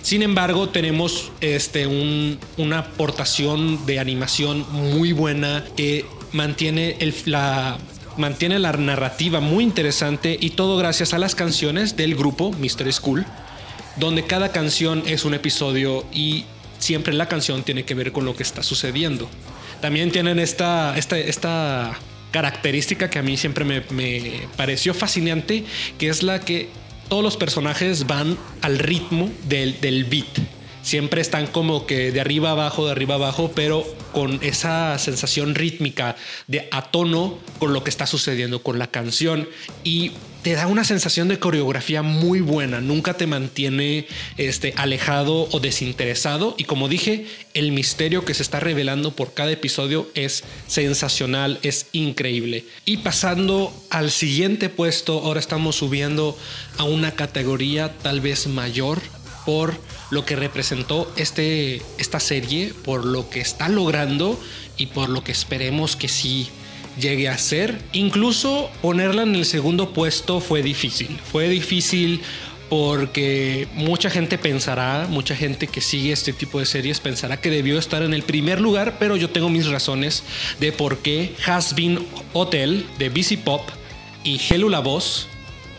Sin 0.01 0.23
embargo, 0.23 0.69
tenemos 0.69 1.31
este, 1.41 1.87
una 2.57 2.79
aportación 2.79 3.85
de 3.85 3.99
animación 3.99 4.65
muy 4.71 5.11
buena 5.11 5.65
que 5.75 6.05
mantiene 6.31 6.97
la, 7.25 7.77
mantiene 8.17 8.59
la 8.59 8.71
narrativa 8.73 9.39
muy 9.39 9.63
interesante 9.63 10.37
y 10.39 10.51
todo 10.51 10.77
gracias 10.77 11.13
a 11.13 11.17
las 11.17 11.35
canciones 11.35 11.97
del 11.97 12.15
grupo 12.15 12.51
Mystery 12.53 12.93
School 12.93 13.25
donde 13.97 14.25
cada 14.25 14.51
canción 14.51 15.03
es 15.05 15.25
un 15.25 15.33
episodio 15.33 16.05
y 16.11 16.45
siempre 16.79 17.13
la 17.13 17.27
canción 17.27 17.63
tiene 17.63 17.83
que 17.83 17.93
ver 17.93 18.11
con 18.11 18.25
lo 18.25 18.35
que 18.35 18.43
está 18.43 18.63
sucediendo. 18.63 19.29
También 19.81 20.11
tienen 20.11 20.39
esta, 20.39 20.97
esta, 20.97 21.17
esta 21.17 21.97
característica 22.31 23.09
que 23.09 23.19
a 23.19 23.23
mí 23.23 23.37
siempre 23.37 23.65
me, 23.65 23.83
me 23.91 24.47
pareció 24.57 24.93
fascinante, 24.93 25.63
que 25.97 26.09
es 26.09 26.23
la 26.23 26.39
que 26.39 26.69
todos 27.07 27.23
los 27.23 27.37
personajes 27.37 28.07
van 28.07 28.37
al 28.61 28.79
ritmo 28.79 29.29
del, 29.47 29.79
del 29.81 30.05
beat. 30.05 30.39
Siempre 30.81 31.21
están 31.21 31.47
como 31.47 31.85
que 31.85 32.11
de 32.11 32.21
arriba 32.21 32.51
abajo, 32.51 32.85
de 32.85 32.91
arriba 32.91 33.15
abajo, 33.15 33.51
pero 33.53 33.85
con 34.11 34.39
esa 34.41 34.97
sensación 34.99 35.55
rítmica 35.55 36.15
de 36.47 36.67
a 36.71 36.91
tono 36.91 37.39
con 37.59 37.73
lo 37.73 37.83
que 37.83 37.89
está 37.89 38.07
sucediendo 38.07 38.63
con 38.63 38.79
la 38.79 38.87
canción. 38.87 39.47
Y 39.83 40.11
te 40.41 40.53
da 40.53 40.67
una 40.67 40.85
sensación 40.85 41.27
de 41.27 41.37
coreografía 41.37 42.01
muy 42.01 42.39
buena, 42.39 42.79
nunca 42.79 43.15
te 43.15 43.27
mantiene 43.27 44.07
este, 44.37 44.73
alejado 44.77 45.49
o 45.51 45.59
desinteresado 45.59 46.55
y 46.57 46.63
como 46.63 46.87
dije, 46.87 47.25
el 47.53 47.73
misterio 47.73 48.23
que 48.23 48.33
se 48.33 48.43
está 48.43 48.59
revelando 48.59 49.11
por 49.11 49.33
cada 49.33 49.51
episodio 49.51 50.09
es 50.15 50.43
sensacional, 50.67 51.59
es 51.61 51.87
increíble. 51.91 52.65
Y 52.85 52.97
pasando 52.97 53.73
al 53.89 54.11
siguiente 54.11 54.69
puesto, 54.69 55.19
ahora 55.19 55.41
estamos 55.41 55.75
subiendo 55.75 56.37
a 56.77 56.85
una 56.85 57.11
categoría 57.11 57.93
tal 58.01 58.21
vez 58.21 58.47
mayor 58.47 59.01
por 59.49 59.73
lo 60.11 60.25
que 60.25 60.35
representó 60.35 61.11
este, 61.15 61.81
esta 61.97 62.19
serie, 62.19 62.71
por 62.85 63.03
lo 63.03 63.31
que 63.31 63.39
está 63.39 63.67
logrando 63.67 64.39
y 64.77 64.85
por 64.85 65.09
lo 65.09 65.23
que 65.23 65.31
esperemos 65.31 65.95
que 65.95 66.07
sí 66.07 66.49
llegue 67.01 67.29
a 67.29 67.37
ser. 67.39 67.81
Incluso 67.91 68.69
ponerla 68.83 69.23
en 69.23 69.33
el 69.33 69.45
segundo 69.45 69.91
puesto 69.91 70.39
fue 70.39 70.61
difícil. 70.61 71.19
Fue 71.31 71.49
difícil 71.49 72.21
porque 72.69 73.67
mucha 73.73 74.11
gente 74.11 74.37
pensará, 74.37 75.07
mucha 75.09 75.35
gente 75.35 75.65
que 75.65 75.81
sigue 75.81 76.11
este 76.11 76.31
tipo 76.31 76.59
de 76.59 76.67
series 76.67 76.99
pensará 76.99 77.41
que 77.41 77.49
debió 77.49 77.79
estar 77.79 78.03
en 78.03 78.13
el 78.13 78.21
primer 78.21 78.61
lugar, 78.61 78.97
pero 78.99 79.15
yo 79.15 79.31
tengo 79.31 79.49
mis 79.49 79.65
razones 79.65 80.23
de 80.59 80.71
por 80.71 80.99
qué 80.99 81.33
Has 81.47 81.73
Been 81.73 82.05
Hotel 82.33 82.85
de 82.99 83.09
BC 83.09 83.39
Pop 83.43 83.67
y 84.23 84.39
Hello 84.47 84.69
La 84.69 84.79
Voz 84.79 85.28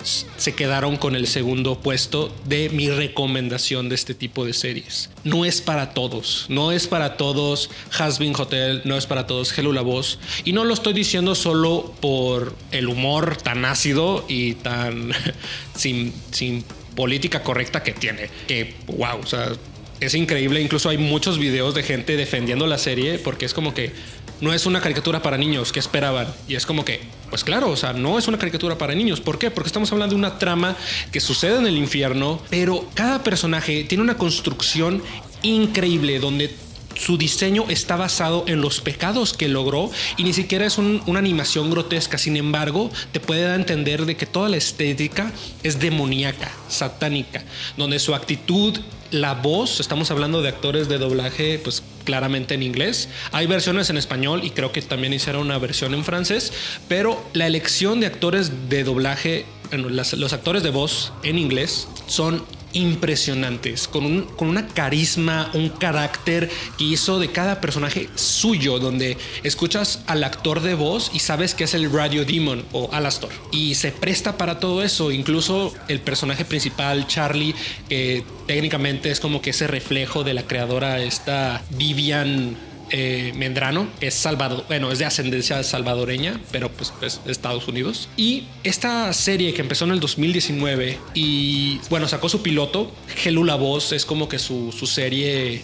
se 0.02 0.54
quedaron 0.54 0.97
con 0.97 1.14
el 1.14 1.26
segundo 1.26 1.78
puesto 1.78 2.35
de 2.45 2.71
mi 2.71 2.90
recomendación 2.90 3.88
de 3.88 3.95
este 3.95 4.14
tipo 4.14 4.45
de 4.45 4.52
series. 4.52 5.11
No 5.25 5.45
es 5.45 5.61
para 5.61 5.92
todos, 5.95 6.47
no 6.49 6.73
es 6.73 6.87
para 6.87 7.16
todos 7.16 7.71
Has 7.99 8.19
Been 8.19 8.35
Hotel, 8.37 8.83
no 8.85 8.97
es 8.97 9.07
para 9.07 9.26
todos 9.26 9.57
Hello 9.57 9.73
La 9.73 9.83
Voz. 9.83 10.19
Y 10.45 10.52
no 10.52 10.64
lo 10.64 10.75
estoy 10.75 10.92
diciendo 10.92 11.35
solo 11.35 11.95
por 12.00 12.54
el 12.71 12.88
humor 12.88 13.37
tan 13.37 13.64
ácido 13.64 14.25
y 14.28 14.54
tan 14.54 15.12
sin, 15.75 16.12
sin 16.30 16.64
política 16.95 17.42
correcta 17.42 17.83
que 17.83 17.92
tiene. 17.92 18.30
Que, 18.47 18.75
wow, 18.87 19.21
o 19.23 19.26
sea, 19.26 19.52
es 20.00 20.14
increíble. 20.14 20.61
Incluso 20.61 20.88
hay 20.88 20.99
muchos 20.99 21.38
videos 21.38 21.75
de 21.75 21.83
gente 21.83 22.16
defendiendo 22.16 22.66
la 22.66 22.78
serie 22.78 23.19
porque 23.19 23.47
es 23.47 23.54
como 23.54 23.75
que 23.75 23.92
no 24.40 24.54
es 24.54 24.66
una 24.66 24.80
caricatura 24.80 25.23
para 25.23 25.37
niños, 25.37 25.71
¿qué 25.73 25.78
esperaban? 25.78 26.26
Y 26.49 26.54
es 26.54 26.64
como 26.64 26.85
que, 26.85 27.00
pues 27.28 27.45
claro, 27.45 27.69
o 27.71 27.76
sea, 27.76 27.92
no 27.92 28.19
es 28.19 28.26
una 28.26 28.38
caricatura 28.38 28.78
para 28.78 28.95
niños. 28.95 29.21
¿Por 29.21 29.38
qué? 29.38 29.50
Porque 29.50 29.69
estamos 29.69 29.92
hablando 29.92 30.14
de 30.14 30.19
una 30.19 30.38
trama 30.38 30.76
que 31.12 31.21
sucede 31.21 31.59
en 31.59 31.66
el 31.66 31.76
infierno, 31.76 32.40
pero 32.49 32.88
cada 32.95 33.23
personaje 33.23 33.85
tiene 33.85 34.02
una 34.02 34.16
construcción 34.16 35.02
increíble 35.42 36.19
donde 36.19 36.54
su 36.94 37.16
diseño 37.16 37.64
está 37.68 37.97
basado 37.97 38.44
en 38.47 38.61
los 38.61 38.80
pecados 38.80 39.32
que 39.32 39.49
logró 39.49 39.90
y 40.16 40.25
ni 40.25 40.32
siquiera 40.32 40.66
es 40.66 40.78
una 40.78 41.18
animación 41.18 41.70
grotesca. 41.70 42.18
Sin 42.18 42.37
embargo, 42.37 42.90
te 43.12 43.20
puede 43.20 43.42
dar 43.42 43.52
a 43.52 43.56
entender 43.56 44.06
de 44.06 44.16
que 44.16 44.26
toda 44.26 44.49
la 44.49 44.56
estética 44.56 45.32
es 45.62 45.78
demoníaca, 45.78 46.50
satánica, 46.68 47.42
donde 47.76 47.99
su 47.99 48.14
actitud, 48.14 48.78
la 49.11 49.35
voz, 49.35 49.80
estamos 49.80 50.11
hablando 50.11 50.42
de 50.42 50.49
actores 50.49 50.88
de 50.88 50.99
doblaje, 50.99 51.59
pues 51.59 51.82
claramente 52.04 52.54
en 52.54 52.62
inglés. 52.62 53.09
Hay 53.32 53.47
versiones 53.47 53.90
en 53.90 53.97
español 53.97 54.42
y 54.44 54.50
creo 54.50 54.73
que 54.73 54.82
también 54.82 55.12
hicieron 55.12 55.42
una 55.42 55.59
versión 55.59 55.94
en 55.94 56.04
francés, 56.04 56.52
pero 56.88 57.23
la 57.32 57.47
elección 57.47 58.00
de 58.00 58.06
actores 58.06 58.68
de 58.68 58.85
doblaje, 58.85 59.47
los 59.73 60.32
actores 60.32 60.62
de 60.62 60.70
voz 60.70 61.12
en 61.23 61.38
inglés 61.38 61.88
son 62.06 62.44
impresionantes, 62.72 63.88
con, 63.88 64.04
un, 64.04 64.22
con 64.22 64.48
una 64.48 64.66
carisma, 64.68 65.50
un 65.54 65.68
carácter 65.68 66.50
que 66.78 66.84
hizo 66.84 67.18
de 67.18 67.30
cada 67.30 67.60
personaje 67.60 68.08
suyo, 68.14 68.78
donde 68.78 69.16
escuchas 69.42 70.02
al 70.06 70.24
actor 70.24 70.60
de 70.60 70.74
voz 70.74 71.10
y 71.12 71.20
sabes 71.20 71.54
que 71.54 71.64
es 71.64 71.74
el 71.74 71.92
Radio 71.92 72.24
Demon 72.24 72.64
o 72.72 72.90
Alastor. 72.92 73.30
Y 73.52 73.74
se 73.74 73.92
presta 73.92 74.36
para 74.36 74.60
todo 74.60 74.82
eso, 74.82 75.10
incluso 75.10 75.74
el 75.88 76.00
personaje 76.00 76.44
principal, 76.44 77.06
Charlie, 77.06 77.54
que 77.88 78.24
técnicamente 78.46 79.10
es 79.10 79.20
como 79.20 79.40
que 79.42 79.50
ese 79.50 79.66
reflejo 79.66 80.24
de 80.24 80.34
la 80.34 80.42
creadora, 80.42 81.00
esta 81.00 81.62
Vivian 81.70 82.56
eh, 82.90 83.32
Mendrano, 83.37 83.88
es 84.00 84.14
salvador, 84.14 84.64
bueno, 84.68 84.90
es 84.90 84.99
de 84.99 85.04
ascendencia 85.04 85.62
salvadoreña, 85.62 86.40
pero 86.50 86.70
pues 86.70 86.92
es 87.02 87.25
de 87.25 87.32
Estados 87.32 87.68
Unidos. 87.68 88.09
Y 88.16 88.44
esta 88.64 89.12
serie 89.12 89.54
que 89.54 89.62
empezó 89.62 89.85
en 89.85 89.92
el 89.92 90.00
2019 90.00 90.99
y 91.14 91.80
bueno, 91.88 92.09
sacó 92.09 92.28
su 92.28 92.42
piloto, 92.42 92.92
Gelu 93.16 93.44
La 93.44 93.54
Voz, 93.54 93.92
es 93.92 94.04
como 94.04 94.28
que 94.28 94.38
su, 94.38 94.73
su 94.73 94.87
serie 94.87 95.62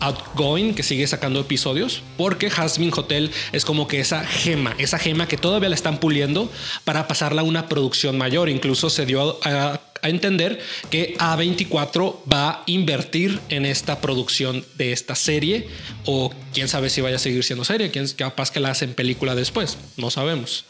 outgoing 0.00 0.74
que 0.74 0.82
sigue 0.82 1.06
sacando 1.06 1.40
episodios 1.40 2.02
porque 2.16 2.50
Jasmine 2.50 2.92
Hotel 2.94 3.30
es 3.52 3.64
como 3.64 3.86
que 3.86 4.00
esa 4.00 4.24
gema, 4.24 4.74
esa 4.78 4.98
gema 4.98 5.28
que 5.28 5.36
todavía 5.36 5.68
la 5.68 5.76
están 5.76 5.98
puliendo 5.98 6.50
para 6.84 7.06
pasarla 7.06 7.42
a 7.42 7.44
una 7.44 7.68
producción 7.68 8.18
mayor. 8.18 8.48
Incluso 8.48 8.90
se 8.90 9.06
dio 9.06 9.38
a 9.44 9.80
entender 10.08 10.60
que 10.90 11.14
A24 11.18 12.16
va 12.30 12.50
a 12.50 12.62
invertir 12.66 13.40
en 13.48 13.66
esta 13.66 14.00
producción 14.00 14.64
de 14.76 14.92
esta 14.92 15.14
serie 15.14 15.68
o 16.04 16.32
quién 16.52 16.68
sabe 16.68 16.90
si 16.90 17.00
vaya 17.00 17.16
a 17.16 17.20
seguir 17.20 17.44
siendo 17.44 17.64
serie, 17.64 17.90
quién 17.90 18.06
capaz 18.08 18.50
que 18.50 18.60
la 18.60 18.70
hacen 18.70 18.94
película 18.94 19.34
después, 19.34 19.78
no 19.96 20.10
sabemos. 20.10 20.64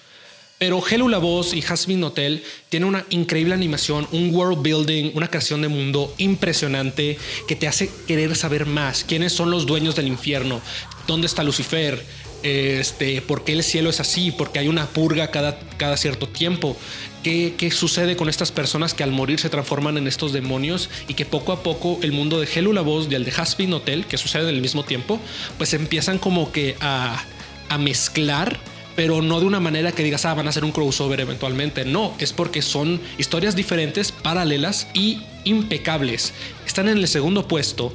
Pero 0.62 0.80
Hello 0.88 1.08
La 1.08 1.18
Voz 1.18 1.54
y 1.54 1.60
Jasmine 1.60 2.04
Hotel 2.04 2.44
tienen 2.68 2.88
una 2.88 3.04
increíble 3.10 3.52
animación, 3.52 4.06
un 4.12 4.32
world 4.32 4.62
building, 4.62 5.10
una 5.14 5.26
creación 5.26 5.60
de 5.60 5.66
mundo 5.66 6.14
impresionante 6.18 7.18
que 7.48 7.56
te 7.56 7.66
hace 7.66 7.90
querer 8.06 8.36
saber 8.36 8.64
más. 8.64 9.02
¿Quiénes 9.02 9.32
son 9.32 9.50
los 9.50 9.66
dueños 9.66 9.96
del 9.96 10.06
infierno? 10.06 10.60
¿Dónde 11.08 11.26
está 11.26 11.42
Lucifer? 11.42 12.00
Este, 12.42 13.22
¿Por 13.22 13.44
qué 13.44 13.52
el 13.52 13.62
cielo 13.62 13.90
es 13.90 14.00
así? 14.00 14.30
¿Por 14.30 14.52
qué 14.52 14.61
hay 14.61 14.68
una 14.68 14.87
purga 14.87 15.30
cada, 15.30 15.96
cierto 15.96 16.28
tiempo? 16.28 16.76
¿Qué, 17.22 17.54
¿Qué, 17.56 17.70
sucede 17.70 18.16
con 18.16 18.28
estas 18.28 18.50
personas 18.50 18.94
que 18.94 19.04
al 19.04 19.12
morir 19.12 19.38
se 19.38 19.49
transforman 19.49 19.96
en 19.96 20.08
estos 20.08 20.32
demonios 20.32 20.90
y 21.06 21.14
que 21.14 21.25
poco 21.25 21.52
a 21.52 21.62
poco 21.62 21.99
el 22.02 22.12
mundo 22.12 22.40
de 22.40 22.49
Hello 22.52 22.72
La 22.72 22.80
Voz 22.80 23.06
y 23.11 23.14
el 23.14 23.25
de 23.25 23.30
Jasmine 23.30 23.75
Hotel, 23.75 24.06
que 24.06 24.18
suceden 24.18 24.49
en 24.49 24.56
el 24.56 24.61
mismo 24.61 24.84
tiempo, 24.84 25.20
pues 25.56 25.72
empiezan 25.75 26.18
como 26.18 26.50
que 26.50 26.76
a, 26.80 27.25
a 27.68 27.78
mezclar 27.78 28.58
pero 28.96 29.22
no 29.22 29.40
de 29.40 29.46
una 29.46 29.61
manera 29.61 29.92
que 29.92 30.02
digas, 30.02 30.25
ah, 30.25 30.34
van 30.34 30.46
a 30.46 30.50
hacer 30.50 30.64
un 30.64 30.72
crossover 30.72 31.20
eventualmente. 31.20 31.84
No, 31.84 32.14
es 32.18 32.32
porque 32.32 32.62
son 32.62 33.00
historias 33.18 33.56
diferentes, 33.56 34.12
paralelas 34.12 34.88
y 34.94 35.22
impecables. 35.44 36.32
Están 36.66 36.88
en 36.88 36.99
el 36.99 37.08
segundo 37.08 37.49
puesto, 37.49 37.94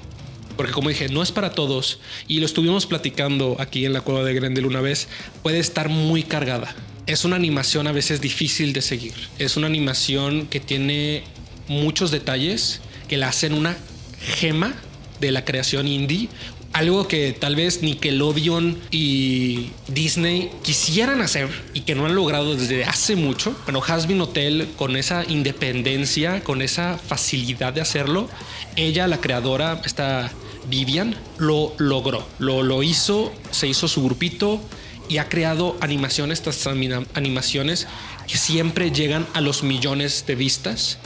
porque 0.57 0.73
como 0.73 0.89
dije, 0.89 1.07
no 1.09 1.23
es 1.23 1.31
para 1.31 1.51
todos, 1.51 1.99
y 2.27 2.39
lo 2.39 2.45
estuvimos 2.45 2.85
platicando 2.85 3.55
aquí 3.59 3.85
en 3.85 3.93
la 3.93 4.01
cueva 4.01 4.23
de 4.23 4.33
Grendel 4.33 4.65
una 4.65 4.81
vez, 4.81 5.07
puede 5.43 5.59
estar 5.59 5.89
muy 5.89 6.23
cargada. 6.23 6.75
Es 7.05 7.23
una 7.23 7.37
animación 7.37 7.87
a 7.87 7.93
veces 7.93 8.19
difícil 8.19 8.73
de 8.73 8.81
seguir. 8.81 9.13
Es 9.39 9.55
una 9.55 9.67
animación 9.67 10.47
que 10.47 10.59
tiene 10.59 11.23
muchos 11.67 12.11
detalles 12.11 12.81
que 13.07 13.17
la 13.17 13.29
hacen 13.29 13.53
una 13.53 13.77
gema 14.19 14.75
de 15.21 15.31
la 15.31 15.45
creación 15.45 15.87
indie, 15.87 16.29
algo 16.73 17.07
que 17.07 17.33
tal 17.33 17.55
vez 17.55 17.81
Nickelodeon 17.81 18.77
y 18.91 19.69
Disney 19.87 20.51
quisieran 20.63 21.21
hacer 21.21 21.49
y 21.73 21.81
que 21.81 21.95
no 21.95 22.05
han 22.05 22.13
logrado 22.13 22.55
desde 22.55 22.83
hace 22.83 23.15
mucho. 23.15 23.55
Bueno, 23.65 23.81
Hasbin 23.85 24.21
Hotel 24.21 24.67
con 24.75 24.95
esa 24.95 25.23
independencia, 25.27 26.43
con 26.43 26.61
esa 26.61 26.97
facilidad 26.97 27.73
de 27.73 27.81
hacerlo, 27.81 28.29
ella, 28.75 29.07
la 29.07 29.19
creadora, 29.19 29.81
esta 29.85 30.31
Vivian, 30.69 31.15
lo 31.37 31.73
logró. 31.77 32.27
Lo, 32.39 32.63
lo 32.63 32.83
hizo, 32.83 33.31
se 33.51 33.67
hizo 33.67 33.87
su 33.87 34.03
grupito 34.03 34.61
y 35.09 35.17
ha 35.17 35.29
creado 35.29 35.77
animaciones, 35.79 36.39
estas 36.39 36.67
animaciones 37.13 37.87
que 38.27 38.37
siempre 38.37 38.91
llegan 38.91 39.25
a 39.33 39.41
los 39.41 39.63
millones 39.63 40.25
de 40.27 40.35
vistas 40.35 40.99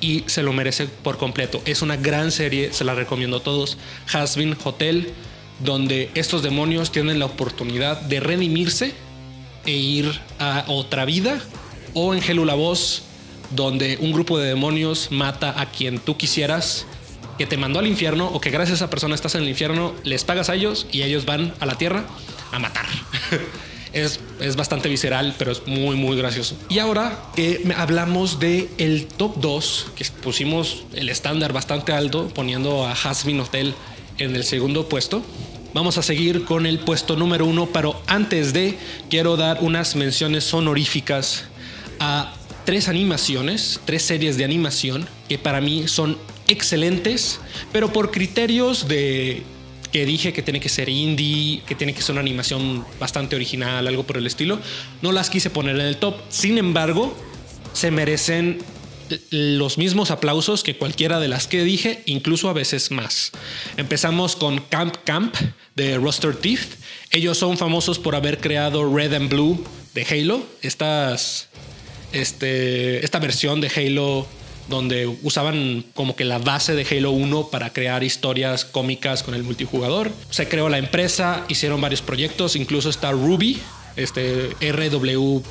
y 0.00 0.24
se 0.26 0.42
lo 0.42 0.52
merece 0.52 0.86
por 0.86 1.18
completo. 1.18 1.60
Es 1.64 1.82
una 1.82 1.96
gran 1.96 2.30
serie, 2.30 2.72
se 2.72 2.84
la 2.84 2.94
recomiendo 2.94 3.38
a 3.38 3.42
todos. 3.42 3.78
Hasbin 4.12 4.56
Hotel, 4.62 5.12
donde 5.60 6.10
estos 6.14 6.42
demonios 6.42 6.92
tienen 6.92 7.18
la 7.18 7.26
oportunidad 7.26 8.00
de 8.02 8.20
redimirse 8.20 8.94
e 9.66 9.72
ir 9.72 10.20
a 10.38 10.64
otra 10.68 11.04
vida. 11.04 11.40
O 11.94 12.14
en 12.14 12.22
Helula 12.22 12.54
Voz, 12.54 13.02
donde 13.50 13.98
un 14.00 14.12
grupo 14.12 14.38
de 14.38 14.48
demonios 14.48 15.08
mata 15.10 15.60
a 15.60 15.66
quien 15.66 15.98
tú 15.98 16.16
quisieras 16.16 16.86
que 17.38 17.46
te 17.46 17.56
mandó 17.56 17.78
al 17.78 17.86
infierno 17.86 18.26
o 18.26 18.40
que 18.40 18.50
gracias 18.50 18.82
a 18.82 18.84
esa 18.84 18.90
persona 18.90 19.14
estás 19.14 19.34
en 19.36 19.42
el 19.42 19.48
infierno, 19.48 19.94
les 20.02 20.24
pagas 20.24 20.50
a 20.50 20.54
ellos 20.54 20.86
y 20.92 21.02
ellos 21.02 21.24
van 21.24 21.54
a 21.60 21.66
la 21.66 21.78
tierra 21.78 22.04
a 22.52 22.58
matar. 22.58 22.86
Es, 23.90 24.20
es, 24.38 24.54
bastante 24.54 24.90
visceral, 24.90 25.34
pero 25.38 25.50
es 25.50 25.66
muy, 25.66 25.96
muy 25.96 26.14
gracioso. 26.18 26.58
Y 26.68 26.78
ahora 26.78 27.18
que 27.34 27.72
hablamos 27.74 28.38
de 28.38 28.68
el 28.76 29.06
top 29.06 29.40
2, 29.40 29.92
que 29.96 30.04
pusimos 30.22 30.84
el 30.92 31.08
estándar 31.08 31.54
bastante 31.54 31.92
alto, 31.92 32.28
poniendo 32.28 32.86
a 32.86 32.92
Hasbin 32.92 33.40
Hotel 33.40 33.74
en 34.18 34.36
el 34.36 34.44
segundo 34.44 34.90
puesto. 34.90 35.24
Vamos 35.72 35.96
a 35.96 36.02
seguir 36.02 36.44
con 36.44 36.66
el 36.66 36.80
puesto 36.80 37.16
número 37.16 37.46
uno, 37.46 37.70
pero 37.72 38.00
antes 38.06 38.52
de, 38.52 38.78
quiero 39.08 39.38
dar 39.38 39.58
unas 39.62 39.96
menciones 39.96 40.52
honoríficas 40.52 41.44
a 41.98 42.34
tres 42.66 42.88
animaciones, 42.88 43.80
tres 43.86 44.02
series 44.02 44.36
de 44.36 44.44
animación 44.44 45.08
que 45.28 45.38
para 45.38 45.62
mí 45.62 45.88
son 45.88 46.18
excelentes, 46.48 47.40
pero 47.72 47.92
por 47.92 48.10
criterios 48.10 48.88
de 48.88 49.42
que 49.92 50.04
dije 50.04 50.32
que 50.32 50.42
tiene 50.42 50.60
que 50.60 50.68
ser 50.68 50.88
indie, 50.88 51.62
que 51.66 51.74
tiene 51.74 51.94
que 51.94 52.02
ser 52.02 52.12
una 52.12 52.20
animación 52.20 52.84
bastante 53.00 53.36
original, 53.36 53.86
algo 53.86 54.04
por 54.04 54.18
el 54.18 54.26
estilo, 54.26 54.60
no 55.02 55.12
las 55.12 55.30
quise 55.30 55.50
poner 55.50 55.76
en 55.76 55.86
el 55.86 55.96
top. 55.96 56.16
Sin 56.28 56.58
embargo, 56.58 57.16
se 57.72 57.90
merecen 57.90 58.58
los 59.30 59.78
mismos 59.78 60.10
aplausos 60.10 60.62
que 60.62 60.76
cualquiera 60.76 61.20
de 61.20 61.28
las 61.28 61.46
que 61.46 61.64
dije, 61.64 62.02
incluso 62.06 62.50
a 62.50 62.52
veces 62.52 62.90
más. 62.90 63.32
Empezamos 63.76 64.36
con 64.36 64.58
Camp 64.60 64.96
Camp 65.04 65.34
de 65.74 65.96
Roster 65.96 66.36
Teeth. 66.36 66.76
Ellos 67.10 67.38
son 67.38 67.56
famosos 67.56 67.98
por 67.98 68.14
haber 68.14 68.38
creado 68.38 68.94
Red 68.94 69.14
and 69.14 69.30
Blue 69.30 69.64
de 69.94 70.04
Halo. 70.04 70.46
Este, 72.12 73.04
esta 73.04 73.18
versión 73.18 73.60
de 73.60 73.68
Halo 73.68 74.26
donde 74.68 75.06
usaban 75.22 75.84
como 75.94 76.14
que 76.16 76.24
la 76.24 76.38
base 76.38 76.74
de 76.74 76.86
Halo 76.90 77.10
1 77.12 77.48
para 77.50 77.72
crear 77.72 78.04
historias 78.04 78.64
cómicas 78.64 79.22
con 79.22 79.34
el 79.34 79.42
multijugador. 79.42 80.10
Se 80.30 80.48
creó 80.48 80.68
la 80.68 80.78
empresa, 80.78 81.44
hicieron 81.48 81.80
varios 81.80 82.02
proyectos, 82.02 82.56
incluso 82.56 82.90
está 82.90 83.10
Ruby, 83.12 83.58
este 83.96 84.50
RWBY, 84.60 85.42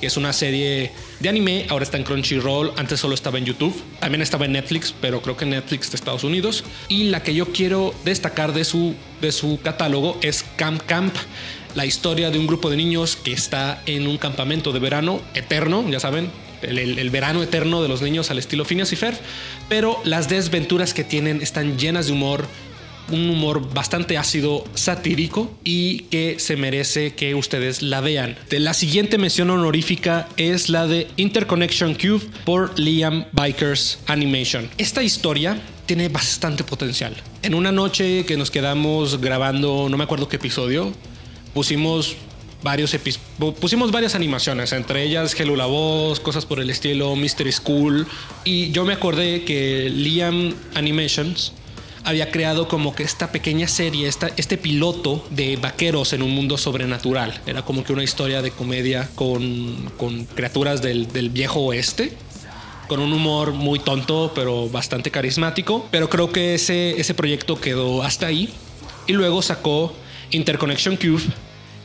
que 0.00 0.06
es 0.06 0.16
una 0.16 0.32
serie 0.32 0.92
de 1.20 1.28
anime, 1.28 1.66
ahora 1.68 1.82
está 1.82 1.96
en 1.96 2.04
Crunchyroll, 2.04 2.72
antes 2.76 3.00
solo 3.00 3.14
estaba 3.14 3.38
en 3.38 3.44
YouTube, 3.44 3.74
también 4.00 4.22
estaba 4.22 4.44
en 4.44 4.52
Netflix, 4.52 4.94
pero 5.00 5.20
creo 5.22 5.36
que 5.36 5.44
Netflix 5.44 5.90
de 5.90 5.96
Estados 5.96 6.24
Unidos. 6.24 6.64
Y 6.88 7.04
la 7.04 7.22
que 7.22 7.34
yo 7.34 7.52
quiero 7.52 7.94
destacar 8.04 8.52
de 8.52 8.64
su, 8.64 8.94
de 9.20 9.32
su 9.32 9.58
catálogo 9.62 10.18
es 10.22 10.44
Camp 10.56 10.82
Camp, 10.86 11.14
la 11.74 11.86
historia 11.86 12.30
de 12.30 12.38
un 12.38 12.46
grupo 12.46 12.70
de 12.70 12.76
niños 12.76 13.16
que 13.16 13.32
está 13.32 13.82
en 13.86 14.06
un 14.06 14.18
campamento 14.18 14.72
de 14.72 14.78
verano 14.78 15.20
eterno, 15.34 15.88
ya 15.88 16.00
saben, 16.00 16.30
el, 16.62 17.10
verano 17.10 17.42
eterno 17.42 17.82
de 17.82 17.88
los 17.88 18.02
niños 18.02 18.30
al 18.30 18.38
estilo 18.38 18.64
Phineas 18.64 18.92
y 18.92 18.96
Ferb, 18.96 19.16
pero 19.68 20.00
las 20.04 20.28
desventuras 20.28 20.94
que 20.94 21.04
tienen 21.04 21.42
están 21.42 21.78
llenas 21.78 22.06
de 22.06 22.12
humor, 22.12 22.46
un 23.10 23.30
humor 23.30 23.72
bastante 23.72 24.18
ácido, 24.18 24.64
satírico 24.74 25.50
y 25.64 26.00
que 26.10 26.38
se 26.38 26.56
merece 26.56 27.14
que 27.14 27.34
ustedes 27.34 27.82
la 27.82 28.00
vean. 28.00 28.36
La 28.50 28.74
siguiente 28.74 29.18
mención 29.18 29.50
honorífica 29.50 30.28
es 30.36 30.68
la 30.68 30.86
de 30.86 31.08
Interconnection 31.16 31.94
Cube 31.94 32.26
por 32.44 32.78
Liam 32.78 33.24
Bikers 33.32 33.98
Animation. 34.06 34.68
Esta 34.76 35.02
historia 35.02 35.60
tiene 35.86 36.08
bastante 36.10 36.64
potencial. 36.64 37.14
En 37.42 37.54
una 37.54 37.72
noche 37.72 38.26
que 38.26 38.36
nos 38.36 38.50
quedamos 38.50 39.20
grabando, 39.20 39.88
no 39.88 39.96
me 39.96 40.04
acuerdo 40.04 40.28
qué 40.28 40.36
episodio, 40.36 40.92
pusimos 41.54 42.16
varios 42.62 42.96
pusimos 43.60 43.90
varias 43.90 44.14
animaciones, 44.14 44.72
entre 44.72 45.04
ellas 45.04 45.38
Hello 45.38 45.56
la 45.56 45.66
Voz, 45.66 46.20
cosas 46.20 46.46
por 46.46 46.60
el 46.60 46.70
estilo, 46.70 47.14
Mystery 47.16 47.52
School. 47.52 48.06
Y 48.44 48.70
yo 48.72 48.84
me 48.84 48.94
acordé 48.94 49.44
que 49.44 49.90
Liam 49.90 50.54
Animations 50.74 51.52
había 52.04 52.30
creado 52.30 52.68
como 52.68 52.94
que 52.94 53.02
esta 53.02 53.30
pequeña 53.32 53.68
serie, 53.68 54.08
esta, 54.08 54.30
este 54.36 54.56
piloto 54.56 55.26
de 55.30 55.56
vaqueros 55.56 56.12
en 56.12 56.22
un 56.22 56.30
mundo 56.30 56.56
sobrenatural. 56.56 57.40
Era 57.46 57.62
como 57.62 57.84
que 57.84 57.92
una 57.92 58.02
historia 58.02 58.42
de 58.42 58.50
comedia 58.50 59.08
con, 59.14 59.92
con 59.96 60.24
criaturas 60.24 60.80
del, 60.80 61.12
del 61.12 61.30
viejo 61.30 61.60
oeste 61.60 62.16
con 62.88 63.00
un 63.00 63.12
humor 63.12 63.52
muy 63.52 63.78
tonto, 63.78 64.32
pero 64.34 64.68
bastante 64.70 65.10
carismático. 65.10 65.86
Pero 65.90 66.08
creo 66.08 66.32
que 66.32 66.54
ese, 66.54 66.98
ese 66.98 67.14
proyecto 67.14 67.60
quedó 67.60 68.02
hasta 68.02 68.26
ahí. 68.26 68.48
Y 69.06 69.12
luego 69.12 69.42
sacó 69.42 69.94
Interconnection 70.30 70.96
Cube, 70.96 71.22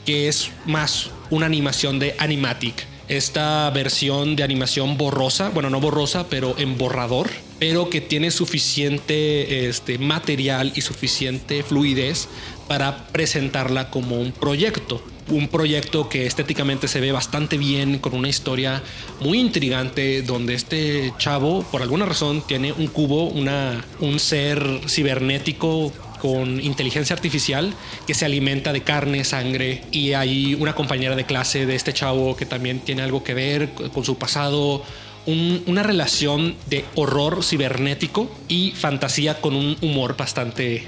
que 0.06 0.28
es 0.28 0.52
más 0.66 1.10
una 1.30 1.46
animación 1.46 2.00
de 2.00 2.16
Animatic. 2.20 2.86
Esta 3.10 3.70
versión 3.72 4.36
de 4.36 4.44
animación 4.44 4.98
borrosa, 4.98 5.50
bueno, 5.50 5.70
no 5.70 5.82
borrosa, 5.82 6.28
pero 6.30 6.56
en 6.58 6.78
borrador, 6.78 7.30
pero 7.60 7.90
que 7.90 8.02
tiene 8.02 8.32
suficiente 8.32 9.68
este, 9.68 9.98
material 9.98 10.72
y 10.76 10.82
suficiente 10.82 11.64
fluidez 11.64 12.28
para 12.68 13.08
presentarla 13.08 13.90
como 13.90 14.20
un 14.20 14.32
proyecto. 14.32 15.04
Un 15.30 15.48
proyecto 15.48 16.10
que 16.10 16.26
estéticamente 16.26 16.88
se 16.88 17.00
ve 17.00 17.12
bastante 17.12 17.58
bien, 17.58 18.00
con 18.00 18.14
una 18.14 18.28
historia 18.30 18.84
muy 19.22 19.40
intrigante, 19.40 20.22
donde 20.22 20.54
este 20.54 21.14
chavo, 21.18 21.64
por 21.72 21.82
alguna 21.82 22.06
razón, 22.06 22.44
tiene 22.46 22.74
un 22.74 22.88
cubo, 22.88 23.26
una, 23.26 23.86
un 24.00 24.20
ser 24.20 24.82
cibernético 24.88 25.92
con 26.24 26.62
inteligencia 26.62 27.14
artificial 27.14 27.74
que 28.08 28.14
se 28.14 28.24
alimenta 28.24 28.72
de 28.72 28.82
carne, 28.82 29.26
sangre 29.26 29.82
y 29.92 30.14
hay 30.14 30.56
una 30.56 30.74
compañera 30.74 31.18
de 31.18 31.26
clase 31.26 31.66
de 31.66 31.76
este 31.76 31.92
chavo 31.92 32.38
que 32.38 32.46
también 32.46 32.80
tiene 32.80 33.02
algo 33.02 33.26
que 33.26 33.34
ver 33.34 33.72
con 33.94 34.06
su 34.06 34.18
pasado. 34.18 34.86
una 35.26 35.84
relación 35.84 36.56
de 36.68 36.86
horror 36.96 37.44
cibernético 37.44 38.32
y 38.48 38.72
fantasía 38.72 39.42
con 39.42 39.54
un 39.54 39.76
humor 39.82 40.16
bastante 40.16 40.86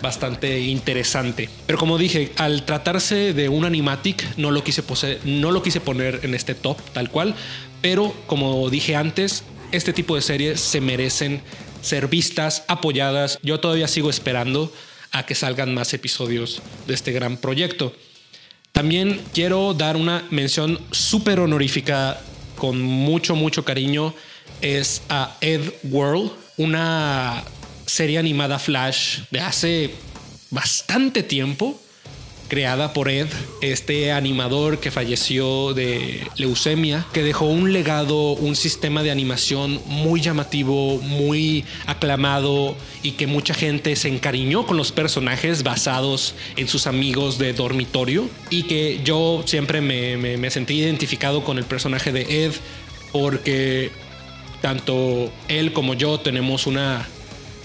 bastante 0.00 0.60
interesante. 0.60 1.50
Pero 1.66 1.78
como 1.78 1.98
dije, 1.98 2.32
al 2.36 2.64
tratarse 2.64 3.34
de 3.34 3.50
un 3.50 3.66
animatic, 3.66 4.38
no 4.38 4.50
lo 4.50 4.64
quise, 4.64 4.82
no 5.24 5.50
lo 5.50 5.62
quise 5.62 5.80
poner 5.80 6.20
en 6.22 6.34
este 6.34 6.54
top 6.54 6.80
tal 6.94 7.10
cual. 7.10 7.34
Pero 7.82 8.14
como 8.26 8.70
dije 8.70 8.96
antes, 8.96 9.44
este 9.70 9.92
tipo 9.92 10.14
de 10.16 10.22
series 10.22 10.60
se 10.60 10.80
merecen 10.80 11.42
ser 11.80 12.08
vistas, 12.08 12.64
apoyadas. 12.68 13.38
Yo 13.42 13.60
todavía 13.60 13.88
sigo 13.88 14.10
esperando 14.10 14.72
a 15.12 15.24
que 15.26 15.34
salgan 15.34 15.74
más 15.74 15.94
episodios 15.94 16.62
de 16.86 16.94
este 16.94 17.12
gran 17.12 17.36
proyecto. 17.36 17.94
También 18.72 19.20
quiero 19.34 19.74
dar 19.74 19.96
una 19.96 20.24
mención 20.30 20.78
súper 20.90 21.40
honorífica 21.40 22.20
con 22.56 22.80
mucho, 22.80 23.34
mucho 23.34 23.64
cariño. 23.64 24.14
Es 24.60 25.02
a 25.08 25.36
Ed 25.40 25.72
World, 25.84 26.32
una 26.56 27.42
serie 27.86 28.18
animada 28.18 28.58
Flash 28.58 29.20
de 29.30 29.40
hace 29.40 29.94
bastante 30.50 31.22
tiempo, 31.22 31.80
creada 32.48 32.92
por 32.92 33.08
Ed, 33.08 33.28
este 33.60 34.12
animador 34.12 34.80
que 34.80 34.90
falleció 34.90 35.74
de 35.74 36.26
leucemia, 36.36 37.06
que 37.12 37.22
dejó 37.22 37.46
un 37.46 37.72
legado, 37.72 38.32
un 38.32 38.56
sistema 38.56 39.02
de 39.02 39.10
animación 39.10 39.80
muy 39.86 40.20
llamativo, 40.20 40.98
muy 40.98 41.64
aclamado 41.86 42.76
y 43.02 43.12
que 43.12 43.26
mucha 43.26 43.54
gente 43.54 43.94
se 43.96 44.08
encariñó 44.08 44.66
con 44.66 44.76
los 44.76 44.92
personajes 44.92 45.62
basados 45.62 46.34
en 46.56 46.68
sus 46.68 46.86
amigos 46.86 47.38
de 47.38 47.52
dormitorio 47.52 48.28
y 48.50 48.64
que 48.64 49.00
yo 49.04 49.42
siempre 49.46 49.80
me, 49.80 50.50
sentí 50.50 50.74
identificado 50.74 51.44
con 51.44 51.58
el 51.58 51.64
personaje 51.64 52.12
de 52.12 52.44
Ed 52.46 52.52
porque 53.12 53.90
tanto 54.62 55.30
él 55.48 55.72
como 55.72 55.94
yo 55.94 56.18
tenemos 56.20 56.66
una 56.66 57.06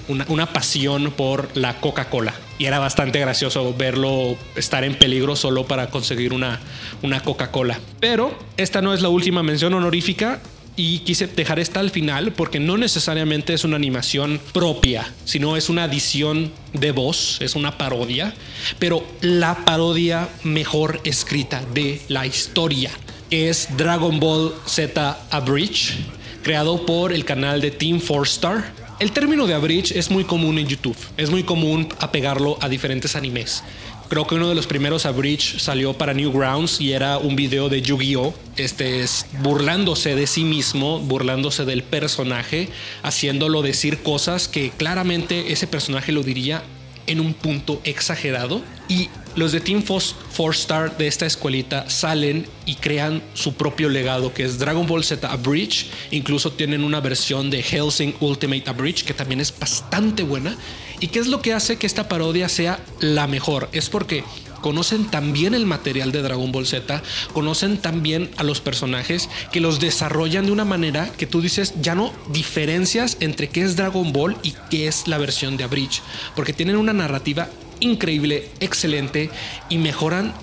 una, 0.07 0.53
pasión 0.53 1.11
por 1.15 1.55
la 1.55 1.79
Coca-Cola. 1.79 2.33
Y 2.59 2.65
era 2.65 2.79
bastante 2.79 3.19
gracioso 3.19 3.73
verlo 3.77 4.37
estar 4.55 4.83
en 4.83 4.95
peligro 4.95 5.35
solo 5.35 5.65
para 5.65 5.89
conseguir 5.89 6.33
una, 6.33 6.59
una 7.01 7.21
Coca-Cola. 7.21 7.79
Pero 7.99 8.37
esta 8.57 8.81
no 8.81 8.93
es 8.93 9.01
la 9.01 9.09
última 9.09 9.43
mención 9.43 9.73
honorífica 9.73 10.41
y 10.75 10.99
quise 10.99 11.27
dejar 11.27 11.59
esta 11.59 11.79
al 11.79 11.91
final 11.91 12.31
porque 12.31 12.59
no 12.59 12.77
necesariamente 12.77 13.53
es 13.53 13.63
una 13.63 13.75
animación 13.75 14.39
propia, 14.53 15.11
sino 15.25 15.55
es 15.55 15.69
una 15.69 15.83
adición 15.83 16.51
de 16.73 16.91
voz, 16.91 17.37
es 17.41 17.55
una 17.55 17.77
parodia, 17.77 18.33
pero 18.79 19.05
la 19.21 19.65
parodia 19.65 20.29
mejor 20.43 20.99
escrita 21.03 21.63
de 21.73 22.01
la 22.07 22.25
historia, 22.25 22.91
es 23.29 23.69
Dragon 23.77 24.19
Ball 24.19 24.53
Z 24.65 25.17
Abridge, 25.31 25.95
creado 26.43 26.85
por 26.85 27.13
el 27.13 27.25
canal 27.25 27.61
de 27.61 27.71
Team 27.71 27.99
4 27.99 28.23
Star 28.23 28.82
el 29.03 29.11
término 29.11 29.47
de 29.47 29.53
abridge 29.53 29.91
es 29.91 30.09
muy 30.09 30.23
común 30.23 30.57
en 30.57 30.65
YouTube. 30.65 30.95
Es 31.17 31.29
muy 31.29 31.43
común 31.43 31.89
apegarlo 31.99 32.57
a 32.61 32.69
diferentes 32.69 33.17
animes. 33.17 33.61
Creo 34.07 34.25
que 34.25 34.35
uno 34.35 34.47
de 34.47 34.55
los 34.55 34.65
primeros 34.65 35.05
abridge 35.05 35.59
salió 35.59 35.91
para 35.91 36.13
Newgrounds 36.13 36.79
y 36.79 36.93
era 36.93 37.17
un 37.17 37.35
video 37.35 37.67
de 37.67 37.81
Yu-Gi-Oh! 37.81 38.33
Este 38.55 39.01
es 39.01 39.25
burlándose 39.41 40.15
de 40.15 40.25
sí 40.25 40.45
mismo, 40.45 41.01
burlándose 41.01 41.65
del 41.65 41.83
personaje, 41.83 42.69
haciéndolo 43.01 43.61
decir 43.61 44.03
cosas 44.03 44.47
que 44.47 44.69
claramente 44.69 45.51
ese 45.51 45.67
personaje 45.67 46.13
lo 46.13 46.23
diría 46.23 46.63
en 47.05 47.19
un 47.19 47.33
punto 47.33 47.81
exagerado. 47.83 48.61
Y 48.87 49.09
los 49.35 49.51
de 49.51 49.59
Team 49.59 49.83
Four 49.83 50.53
Star 50.53 50.97
de 50.97 51.07
esta 51.07 51.25
escuelita 51.25 51.89
salen 51.89 52.47
y 52.65 52.75
crean 52.75 53.23
su 53.33 53.53
propio 53.53 53.89
legado 53.89 54.33
que 54.33 54.43
es 54.43 54.59
Dragon 54.59 54.85
Ball 54.85 55.03
Z 55.03 55.31
Abridge. 55.31 55.87
Incluso 56.11 56.51
tienen 56.51 56.83
una 56.83 57.01
versión 57.01 57.49
de 57.49 57.63
Helsing 57.63 58.15
Ultimate 58.19 58.69
Abridge 58.69 59.03
que 59.03 59.13
también 59.13 59.41
es 59.41 59.57
bastante 59.57 60.23
buena. 60.23 60.55
¿Y 60.99 61.07
qué 61.07 61.19
es 61.19 61.27
lo 61.27 61.41
que 61.41 61.53
hace 61.53 61.77
que 61.77 61.87
esta 61.87 62.07
parodia 62.07 62.47
sea 62.47 62.79
la 62.99 63.27
mejor? 63.27 63.69
Es 63.73 63.89
porque 63.89 64.23
conocen 64.61 65.11
también 65.11 65.53
el 65.53 65.65
material 65.65 66.13
de 66.13 66.21
Dragon 66.21 66.51
Ball 66.51 66.65
Z, 66.65 67.03
conocen 67.33 67.77
también 67.77 68.31
a 68.37 68.43
los 68.43 68.61
personajes 68.61 69.29
que 69.51 69.59
los 69.59 69.81
desarrollan 69.81 70.45
de 70.45 70.53
una 70.53 70.63
manera 70.63 71.11
que 71.11 71.27
tú 71.27 71.41
dices, 71.41 71.73
ya 71.81 71.95
no 71.95 72.13
diferencias 72.31 73.17
entre 73.19 73.49
qué 73.49 73.61
es 73.63 73.75
Dragon 73.75 74.13
Ball 74.13 74.37
y 74.41 74.53
qué 74.69 74.87
es 74.87 75.07
la 75.09 75.17
versión 75.17 75.57
de 75.57 75.65
Abridge, 75.65 76.01
porque 76.33 76.53
tienen 76.53 76.77
una 76.77 76.93
narrativa 76.93 77.49
increíble, 77.83 78.49
excelente 78.59 79.29
y 79.69 79.77
mejoran 79.77 80.33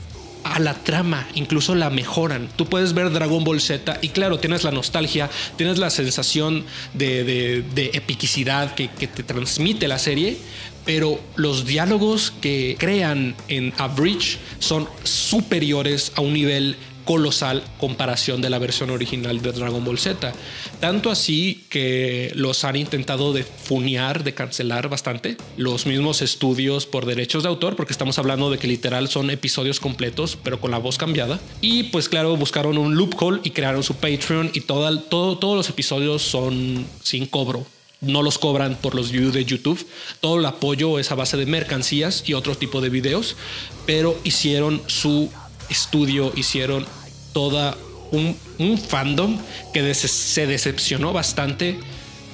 a 0.45 0.59
la 0.59 0.75
trama, 0.75 1.29
incluso 1.35 1.75
la 1.75 1.91
mejoran. 1.91 2.49
Tú 2.57 2.67
puedes 2.67 2.95
ver 2.95 3.11
Dragon 3.11 3.45
Ball 3.45 3.61
Z 3.61 3.99
y 4.03 4.09
claro, 4.09 4.39
tienes 4.39 4.65
la 4.65 4.71
nostalgia, 4.71 5.31
tienes 5.57 5.79
la 5.79 5.91
sensación 5.91 6.65
de, 6.95 7.65
epicidad 7.93 8.75
que, 8.75 8.89
que, 8.89 9.07
te 9.07 9.23
transmite 9.23 9.89
la 9.89 9.99
serie, 9.99 10.39
pero 10.85 11.21
los 11.37 11.67
diálogos 11.67 12.33
que 12.41 12.77
crean 12.79 13.35
en 13.49 13.73
A 13.79 13.89
Bridge 13.89 14.39
son 14.59 14.89
superiores 15.05 16.13
a 16.17 16.21
un 16.21 16.33
nivel 16.33 16.77
colosal 17.11 17.65
comparación 17.81 18.41
de 18.41 18.51
la 18.51 18.61
versión 18.61 18.89
original 18.89 19.43
de 19.43 19.51
Dragon 19.51 19.85
Ball 19.85 19.99
Z. 19.99 20.33
Tanto 20.79 21.11
así 21.11 21.65
que 21.69 22.31
los 22.37 22.63
han 22.63 22.77
intentado 22.77 23.33
de 23.33 23.43
funear, 23.43 24.23
de 24.23 24.33
cancelar 24.33 24.89
bastante. 24.89 25.37
Los 25.57 25.87
mismos 25.87 26.23
estudios 26.23 26.87
por 26.87 27.07
derechos 27.07 27.43
de 27.43 27.49
autor, 27.49 27.75
porque 27.75 27.93
estamos 27.93 28.21
hablando 28.21 28.49
de 28.49 28.59
que 28.59 28.69
literal 28.69 29.09
son 29.09 29.29
episodios 29.31 29.81
completos, 29.81 30.39
pero 30.41 30.61
con 30.61 30.71
la 30.71 30.79
voz 30.79 30.99
cambiada. 30.99 31.41
Y 31.61 31.83
pues 31.91 32.09
claro, 32.09 32.37
buscaron 32.37 32.79
un 32.79 32.95
loophole 32.95 33.41
y 33.43 33.51
crearon 33.51 33.83
su 33.83 33.97
Patreon 33.97 34.53
y 34.55 34.61
todo, 34.61 34.97
todos 35.01 35.57
los 35.57 35.69
episodios 35.69 36.23
son 36.23 36.87
sin 37.03 37.27
cobro 37.27 37.67
no 38.01 38.23
los 38.23 38.39
cobran 38.39 38.77
por 38.77 38.95
los 38.95 39.11
views 39.11 39.35
de 39.35 39.45
YouTube. 39.45 39.85
Todo 40.21 40.39
el 40.39 40.47
apoyo 40.47 40.99
es 40.99 41.11
a 41.11 41.17
base 41.17 41.37
de 41.37 41.45
mercancías 41.45 42.23
y 42.25 42.33
otro 42.33 42.55
tipo 42.55 42.81
de 42.81 42.89
videos, 42.89 43.37
pero 43.85 44.19
hicieron 44.25 44.81
su 44.87 45.29
estudio, 45.69 46.33
hicieron 46.35 46.87
toda 47.33 47.77
un, 48.13 48.79
fandom 48.79 49.39
que 49.73 49.95
se 49.95 50.47
decepcionó 50.47 51.13
bastante 51.13 51.79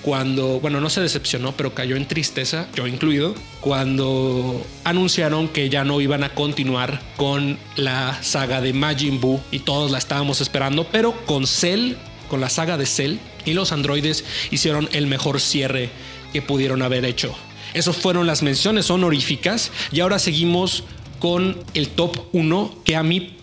cuando, 0.02 0.60
bueno, 0.60 0.80
no 0.80 0.88
se 0.88 1.00
decepcionó, 1.00 1.56
pero 1.56 1.74
cayó 1.74 1.96
en 1.96 2.06
tristeza, 2.06 2.68
yo 2.76 2.86
incluido, 2.86 3.34
cuando 3.60 4.64
anunciaron 4.84 5.48
que 5.48 5.68
ya 5.68 5.84
no 5.84 6.00
iban 6.00 6.22
a 6.22 6.32
continuar 6.32 7.02
con 7.16 7.58
la 7.74 8.22
saga 8.22 8.60
de 8.60 8.72
Majin 8.72 9.20
Buu 9.20 9.40
y 9.50 9.60
todos 9.60 9.90
la 9.90 9.98
estábamos 9.98 10.40
esperando, 10.40 10.86
pero 10.92 11.12
con 11.26 11.46
Cell, 11.46 11.94
con 12.28 12.40
la 12.40 12.48
saga 12.48 12.76
de 12.76 12.86
Cell 12.86 13.16
y 13.44 13.54
los 13.54 13.72
androides 13.72 14.24
hicieron 14.52 14.88
el 14.92 15.08
mejor 15.08 15.40
cierre 15.40 15.90
que 16.32 16.40
pudieron 16.40 16.82
haber 16.82 17.04
hecho. 17.04 17.34
Esas 17.74 17.96
fueron 17.96 18.28
las 18.28 18.42
menciones 18.42 18.90
honoríficas 18.90 19.72
y 19.90 20.00
ahora 20.00 20.20
seguimos 20.20 20.84
con 21.18 21.58
el 21.74 21.88
top 21.88 22.26
1 22.32 22.76
que 22.84 22.94
a 22.94 23.02
mi 23.02 23.36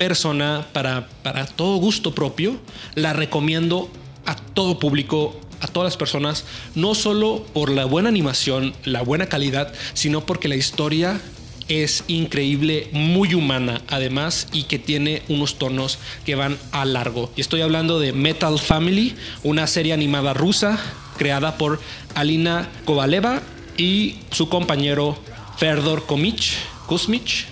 persona, 0.00 0.66
para, 0.72 1.08
para 1.22 1.44
todo 1.44 1.76
gusto 1.76 2.14
propio, 2.14 2.56
la 2.94 3.12
recomiendo 3.12 3.90
a 4.24 4.34
todo 4.34 4.78
público, 4.78 5.38
a 5.60 5.66
todas 5.66 5.88
las 5.88 5.98
personas, 5.98 6.46
no 6.74 6.94
solo 6.94 7.44
por 7.52 7.68
la 7.68 7.84
buena 7.84 8.08
animación, 8.08 8.72
la 8.86 9.02
buena 9.02 9.26
calidad, 9.26 9.74
sino 9.92 10.24
porque 10.24 10.48
la 10.48 10.56
historia 10.56 11.20
es 11.68 12.04
increíble, 12.08 12.88
muy 12.92 13.34
humana 13.34 13.82
además 13.88 14.48
y 14.54 14.62
que 14.62 14.78
tiene 14.78 15.22
unos 15.28 15.58
tonos 15.58 15.98
que 16.24 16.34
van 16.34 16.56
a 16.72 16.86
largo. 16.86 17.30
Y 17.36 17.42
estoy 17.42 17.60
hablando 17.60 18.00
de 18.00 18.14
Metal 18.14 18.58
Family, 18.58 19.14
una 19.42 19.66
serie 19.66 19.92
animada 19.92 20.32
rusa 20.32 20.80
creada 21.18 21.58
por 21.58 21.78
Alina 22.14 22.70
Kovaleva 22.86 23.42
y 23.76 24.16
su 24.30 24.48
compañero 24.48 25.18
Ferdor 25.58 26.06
Komich, 26.06 26.56
Kuzmich 26.86 27.44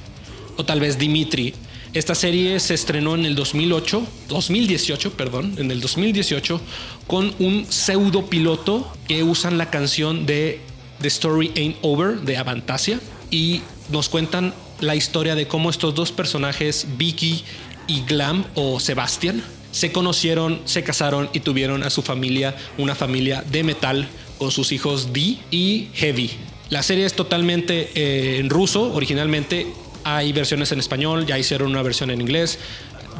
o 0.57 0.65
tal 0.65 0.81
vez 0.81 0.99
Dimitri. 0.99 1.53
Esta 1.95 2.15
serie 2.15 2.61
se 2.61 2.75
estrenó 2.75 3.15
en 3.15 3.25
el 3.25 3.35
2008, 3.35 4.07
2018, 4.29 5.13
perdón, 5.13 5.55
en 5.57 5.71
el 5.71 5.81
2018 5.81 6.61
con 7.07 7.35
un 7.39 7.67
pseudo 7.69 8.27
piloto 8.27 8.93
que 9.07 9.23
usan 9.23 9.57
la 9.57 9.71
canción 9.71 10.27
de 10.27 10.61
The 11.01 11.09
Story 11.09 11.51
Ain't 11.57 11.77
Over 11.81 12.21
de 12.21 12.37
Avantasia 12.37 13.01
y 13.31 13.63
nos 13.91 14.11
cuentan 14.11 14.53
la 14.81 14.97
historia 14.97 15.35
de 15.35 15.49
cómo 15.49 15.71
estos 15.71 15.95
dos 15.95 16.13
personajes, 16.13 16.87
Vicky 16.99 17.43
y 17.87 18.03
Glam 18.03 18.45
o 18.55 18.81
Sebastian, 18.81 19.43
se 19.73 19.91
conocieron, 19.91 20.61
se 20.67 20.83
casaron 20.83 21.31
y 21.33 21.41
tuvieron 21.41 21.83
a 21.85 21.91
su 21.91 22.03
familia, 22.03 22.55
una 22.77 22.95
familia 22.95 23.43
de 23.51 23.63
metal 23.63 24.09
con 24.37 24.51
sus 24.51 24.73
hijos 24.73 25.15
Dee 25.15 25.39
y 25.51 25.89
Heavy. 25.95 26.31
La 26.69 26.83
serie 26.83 27.07
es 27.07 27.15
totalmente 27.15 27.91
eh, 27.95 28.39
en 28.39 28.51
ruso, 28.51 28.93
originalmente 28.93 29.67
hay 30.05 30.33
versiones 30.33 30.73
en 30.73 30.79
español, 30.79 31.27
ya 31.27 31.39
hicieron 31.39 31.71
una 31.71 31.83
versión 31.83 32.11
en 32.11 32.21
inglés. 32.21 32.59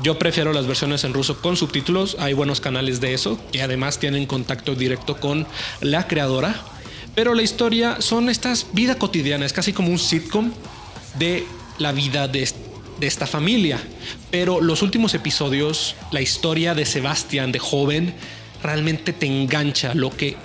Yo 0.03 0.19
prefiero 0.19 0.53
las 0.53 0.67
versiones 0.67 1.05
en 1.05 1.13
ruso 1.13 1.41
con 1.41 1.57
subtítulos, 1.57 2.17
hay 2.21 2.33
buenos 2.33 2.61
canales 2.61 3.01
de 3.01 3.15
eso, 3.15 3.41
y 3.53 3.59
además 3.59 3.99
tienen 3.99 4.27
contacto 4.27 4.75
directo 4.75 5.17
con 5.19 5.47
la 5.81 6.07
creadora 6.07 6.55
Pero 7.15 7.35
la 7.35 7.43
historia 7.43 8.01
son 8.01 8.29
estas 8.29 8.67
vidas 8.73 8.97
cotidianas, 8.97 9.53
casi 9.53 9.73
como 9.73 9.91
un 9.91 9.99
sitcom 9.99 10.53
de 11.19 11.45
la 11.79 11.91
vida 11.91 12.29
de, 12.29 12.49
de 13.01 13.07
esta 13.07 13.27
familia. 13.27 13.81
Pero 14.31 14.61
los 14.61 14.83
últimos 14.83 15.15
episodios, 15.15 15.97
la 16.13 16.21
historia 16.21 16.75
de 16.77 16.87
Sebastián 16.87 17.51
de 17.51 17.59
joven, 17.59 18.15
realmente 18.63 19.13
te 19.13 19.27
engancha 19.27 19.95
lo 19.95 20.11
que 20.11 20.37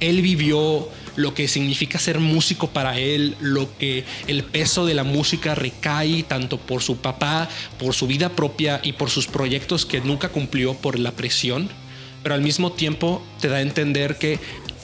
él 0.00 0.22
vivió, 0.22 0.88
lo 1.16 1.34
que 1.34 1.48
significa 1.48 1.98
ser 1.98 2.18
músico 2.18 2.70
para 2.70 2.98
él, 2.98 3.36
lo 3.40 3.76
que 3.78 4.04
el 4.26 4.44
peso 4.44 4.86
de 4.86 4.94
la 4.94 5.04
música 5.04 5.54
recae 5.54 6.22
tanto 6.22 6.58
por 6.58 6.82
su 6.82 6.98
papá, 6.98 7.48
por 7.78 7.94
su 7.94 8.06
vida 8.06 8.30
propia 8.30 8.80
y 8.82 8.94
por 8.94 9.10
sus 9.10 9.26
proyectos 9.26 9.86
que 9.86 10.00
nunca 10.00 10.28
cumplió 10.28 10.74
por 10.74 10.98
la 10.98 11.12
presión, 11.12 11.68
pero 12.22 12.34
al 12.34 12.42
mismo 12.42 12.72
tiempo 12.72 13.22
te 13.40 13.48
da 13.48 13.56
a 13.56 13.62
entender 13.62 14.16
que 14.18 14.38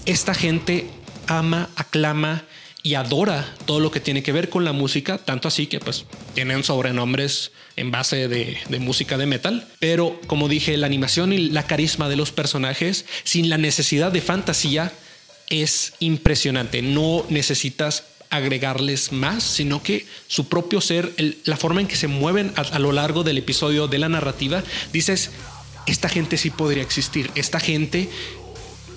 esta 0.07 0.35
gente 0.35 0.89
ama, 1.27 1.69
aclama 1.77 2.45
y 2.83 2.95
adora 2.95 3.47
todo 3.67 3.81
lo 3.81 3.91
que 3.91 4.01
tiene 4.01 4.23
que 4.23 4.33
ver 4.33 4.49
con 4.49 4.65
la 4.65 4.73
música, 4.73 5.19
tanto 5.19 5.49
así 5.49 5.67
que 5.67 5.81
pues 5.81 6.07
tienen 6.35 6.65
sobrenombres 6.65 7.53
en 7.77 7.91
base 7.91 8.29
de, 8.29 8.59
de, 8.69 8.79
música 8.79 9.19
de 9.19 9.27
metal, 9.27 9.69
pero 9.79 10.19
como 10.27 10.49
dije, 10.49 10.77
la 10.77 10.87
animación 10.87 11.33
y 11.33 11.51
la 11.51 11.67
carisma 11.67 12.09
de 12.09 12.17
los 12.17 12.33
personajes 12.33 13.05
sin 13.25 13.49
la 13.51 13.59
necesidad 13.59 14.13
de 14.13 14.21
fantasía 14.21 14.93
es 15.51 15.93
impresionante. 15.99 16.81
No 16.81 17.27
necesitas 17.29 18.05
agregarles 18.31 19.13
más, 19.13 19.43
sino 19.43 19.83
que 19.83 20.07
su 20.29 20.49
propio 20.49 20.81
ser, 20.81 21.13
la 21.45 21.57
forma 21.57 21.81
en 21.81 21.89
que 21.89 21.97
se 21.97 22.07
mueven 22.07 22.53
a, 22.57 22.79
lo 22.79 22.93
largo 22.93 23.25
del 23.25 23.39
episodio 23.39 23.89
de 23.89 23.99
la 23.99 24.09
narrativa, 24.09 24.63
dices, 24.93 25.33
esta 25.87 26.09
gente 26.09 26.37
sí 26.37 26.51
podría 26.51 26.83
existir, 26.83 27.31
esta 27.35 27.59
gente 27.59 28.09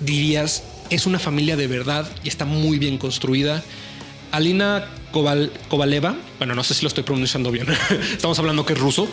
dirías, 0.00 0.62
es 0.90 1.06
una 1.06 1.18
familia 1.18 1.56
de 1.56 1.66
verdad 1.66 2.08
y 2.22 2.28
está 2.28 2.44
muy 2.44 2.78
bien 2.78 2.96
construida. 2.96 3.64
Alina 4.30 4.88
Koval, 5.10 5.52
Kovaleva, 5.68 6.16
bueno, 6.38 6.54
no 6.54 6.62
sé 6.62 6.74
si 6.74 6.82
lo 6.82 6.88
estoy 6.88 7.02
pronunciando 7.02 7.50
bien, 7.50 7.66
estamos 8.12 8.38
hablando 8.38 8.64
que 8.64 8.74
es 8.74 8.78
ruso, 8.78 9.08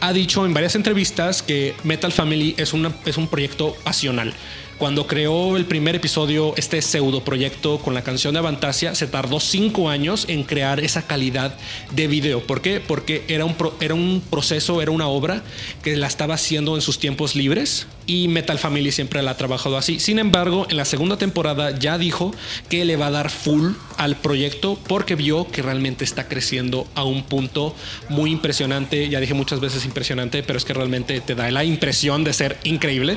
ha 0.00 0.12
dicho 0.12 0.44
en 0.44 0.52
varias 0.52 0.74
entrevistas 0.74 1.42
que 1.42 1.74
Metal 1.84 2.12
Family 2.12 2.54
es, 2.58 2.72
una, 2.72 2.92
es 3.06 3.16
un 3.16 3.28
proyecto 3.28 3.76
pasional. 3.84 4.34
Cuando 4.78 5.06
creó 5.06 5.56
el 5.56 5.66
primer 5.66 5.94
episodio, 5.94 6.52
este 6.56 6.82
pseudo 6.82 7.22
proyecto 7.22 7.78
con 7.78 7.94
la 7.94 8.02
canción 8.02 8.34
de 8.34 8.40
Avantasia, 8.40 8.96
se 8.96 9.06
tardó 9.06 9.38
cinco 9.38 9.88
años 9.88 10.24
en 10.28 10.42
crear 10.42 10.80
esa 10.80 11.06
calidad 11.06 11.56
de 11.92 12.08
video. 12.08 12.44
¿Por 12.44 12.60
qué? 12.60 12.80
Porque 12.80 13.24
era 13.28 13.44
un, 13.44 13.54
era 13.80 13.94
un 13.94 14.20
proceso, 14.28 14.82
era 14.82 14.90
una 14.90 15.06
obra 15.06 15.44
que 15.82 15.96
la 15.96 16.08
estaba 16.08 16.34
haciendo 16.34 16.74
en 16.74 16.82
sus 16.82 16.98
tiempos 16.98 17.36
libres 17.36 17.86
y 18.06 18.28
Metal 18.28 18.58
Family 18.58 18.92
siempre 18.92 19.22
la 19.22 19.32
ha 19.32 19.36
trabajado 19.36 19.76
así. 19.76 20.00
Sin 20.00 20.18
embargo, 20.18 20.66
en 20.70 20.76
la 20.76 20.84
segunda 20.84 21.16
temporada 21.16 21.78
ya 21.78 21.98
dijo 21.98 22.32
que 22.68 22.84
le 22.84 22.96
va 22.96 23.06
a 23.06 23.10
dar 23.10 23.30
full 23.30 23.72
al 23.96 24.16
proyecto 24.16 24.78
porque 24.86 25.14
vio 25.14 25.50
que 25.50 25.62
realmente 25.62 26.04
está 26.04 26.28
creciendo 26.28 26.86
a 26.94 27.04
un 27.04 27.24
punto 27.24 27.74
muy 28.08 28.30
impresionante. 28.30 29.08
Ya 29.08 29.20
dije 29.20 29.34
muchas 29.34 29.60
veces 29.60 29.84
impresionante, 29.84 30.42
pero 30.42 30.58
es 30.58 30.64
que 30.64 30.74
realmente 30.74 31.20
te 31.20 31.34
da 31.34 31.50
la 31.50 31.64
impresión 31.64 32.24
de 32.24 32.32
ser 32.32 32.58
increíble. 32.64 33.16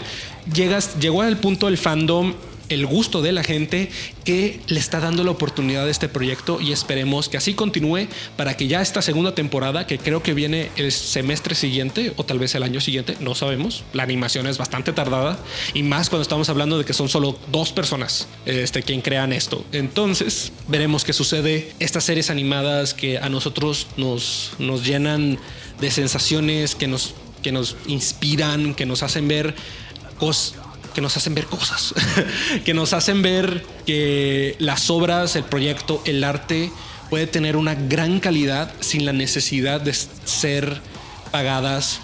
Llegas, 0.54 1.00
llegó 1.00 1.22
al 1.22 1.38
punto 1.38 1.68
el 1.68 1.78
fandom 1.78 2.34
el 2.70 2.86
gusto 2.86 3.22
de 3.22 3.32
la 3.32 3.44
gente 3.44 3.90
que 4.24 4.60
le 4.68 4.80
está 4.80 5.00
dando 5.00 5.24
la 5.24 5.32
oportunidad 5.32 5.86
a 5.86 5.90
este 5.90 6.10
proyecto 6.10 6.60
y 6.60 6.72
esperemos 6.72 7.30
que 7.30 7.38
así 7.38 7.54
continúe 7.54 8.08
para 8.36 8.58
que 8.58 8.68
ya 8.68 8.82
esta 8.82 9.02
segunda 9.02 9.34
temporada, 9.36 9.88
que 9.88 9.98
creo 9.98 10.22
que 10.24 10.34
viene 10.34 10.70
el 10.76 10.92
semestre 10.92 11.56
siguiente 11.56 12.14
o 12.18 12.24
tal 12.24 12.40
vez 12.40 12.56
el 12.56 12.64
año 12.64 12.82
siguiente, 12.82 13.16
no 13.20 13.36
sabemos, 13.36 13.84
la 13.94 14.04
animación 14.04 14.48
es 14.48 14.58
bastante 14.58 14.94
tardada 14.94 15.40
y 15.74 15.84
más 15.84 16.10
cuando 16.10 16.24
estamos 16.24 16.50
hablando 16.50 16.78
de 16.78 16.86
que 16.86 16.94
son 16.94 17.10
solo 17.10 17.38
dos 17.52 17.72
personas 17.72 18.28
este, 18.46 18.84
quien 18.84 19.02
crean 19.02 19.34
esto. 19.34 19.64
Entonces 19.72 20.52
veremos 20.68 21.04
qué 21.04 21.14
sucede. 21.14 21.72
Estas 21.80 22.04
series 22.04 22.30
animadas 22.30 22.94
que 22.94 23.18
a 23.18 23.30
nosotros 23.30 23.88
nos, 23.98 24.52
nos 24.60 24.86
llenan 24.86 25.40
de 25.80 25.92
sensaciones, 25.92 26.76
que 26.76 26.88
nos, 26.88 27.14
que 27.42 27.52
nos 27.52 27.76
inspiran, 27.88 28.74
que 28.74 28.86
nos 28.86 29.04
hacen 29.04 29.28
ver 29.28 29.56
cosas 30.20 30.56
que 30.98 31.02
nos 31.02 31.16
hacen 31.16 31.36
ver 31.36 31.46
cosas, 31.46 31.94
que 32.66 32.74
nos 32.74 32.92
hacen 32.92 33.22
ver 33.22 33.64
que 33.86 34.56
las 34.58 34.90
obras, 34.90 35.36
el 35.36 35.44
proyecto, 35.44 36.02
el 36.06 36.24
arte 36.24 36.72
puede 37.12 37.28
tener 37.28 37.56
una 37.56 37.76
gran 37.76 38.20
calidad 38.20 38.74
sin 38.80 39.06
la 39.06 39.14
necesidad 39.14 39.80
de 39.80 39.94
ser 39.94 40.82
pagadas 41.32 42.00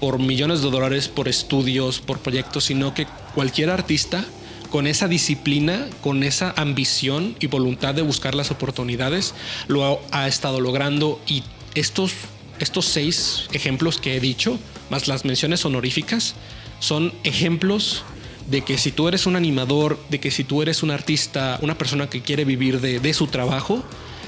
por 0.00 0.18
millones 0.18 0.60
de 0.60 0.70
dólares, 0.70 1.08
por 1.08 1.28
estudios, 1.28 2.00
por 2.00 2.18
proyectos, 2.18 2.64
sino 2.64 2.92
que 2.92 3.06
cualquier 3.34 3.70
artista 3.70 4.22
con 4.70 4.86
esa 4.86 5.08
disciplina, 5.08 5.88
con 6.02 6.22
esa 6.22 6.52
ambición 6.58 7.36
y 7.40 7.46
voluntad 7.46 7.94
de 7.94 8.02
buscar 8.02 8.34
las 8.34 8.50
oportunidades, 8.50 9.32
lo 9.66 9.98
ha, 10.10 10.28
estado 10.28 10.60
logrando. 10.60 11.22
Y 11.26 11.42
estos, 11.74 12.12
estos 12.58 12.84
seis 12.84 13.48
ejemplos 13.54 13.98
que 13.98 14.14
he 14.14 14.20
dicho, 14.20 14.58
más 14.90 15.08
las 15.08 15.24
menciones 15.24 15.64
honoríficas, 15.64 16.34
son 16.80 17.14
ejemplos 17.24 18.04
de 18.48 18.62
que 18.62 18.78
si 18.78 18.92
tú 18.92 19.08
eres 19.08 19.26
un 19.26 19.36
animador, 19.36 19.98
de 20.08 20.20
que 20.20 20.30
si 20.30 20.44
tú 20.44 20.62
eres 20.62 20.82
un 20.82 20.90
artista, 20.90 21.58
una 21.62 21.76
persona 21.76 22.08
que 22.08 22.22
quiere 22.22 22.44
vivir 22.44 22.80
de, 22.80 23.00
de, 23.00 23.14
su 23.14 23.26
trabajo, 23.26 23.82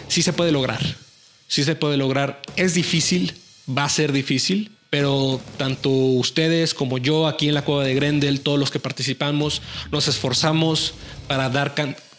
sí 0.08 0.22
se 0.22 0.32
puede 0.32 0.52
lograr. 0.52 0.80
Sí 1.46 1.64
se 1.64 1.76
puede 1.76 1.96
lograr. 1.96 2.42
Es 2.56 2.74
difícil, 2.74 3.34
va 3.68 3.84
a 3.84 3.88
ser 3.88 4.12
difícil, 4.12 4.70
pero 4.90 5.40
tanto 5.56 5.90
ustedes 5.90 6.74
como 6.74 6.98
yo 6.98 7.26
aquí 7.26 7.48
en 7.48 7.54
la 7.54 7.64
cueva 7.64 7.84
de 7.84 7.94
Grendel, 7.94 8.40
todos 8.40 8.58
los 8.58 8.70
que 8.70 8.80
participamos, 8.80 9.62
nos 9.92 10.08
esforzamos 10.08 10.94
para 11.26 11.48
dar, 11.50 11.74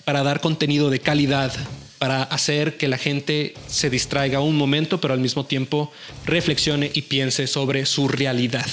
para 0.05 0.23
dar 0.23 0.39
contenido 0.39 0.89
de 0.89 0.99
calidad, 0.99 1.51
para 1.97 2.23
hacer 2.23 2.77
que 2.77 2.87
la 2.87 2.97
gente 2.97 3.55
se 3.67 3.89
distraiga 3.89 4.39
un 4.39 4.55
momento, 4.55 5.01
pero 5.01 5.13
al 5.13 5.19
mismo 5.19 5.45
tiempo 5.45 5.91
reflexione 6.25 6.91
y 6.93 7.03
piense 7.03 7.47
sobre 7.47 7.85
su 7.85 8.07
realidad. 8.07 8.67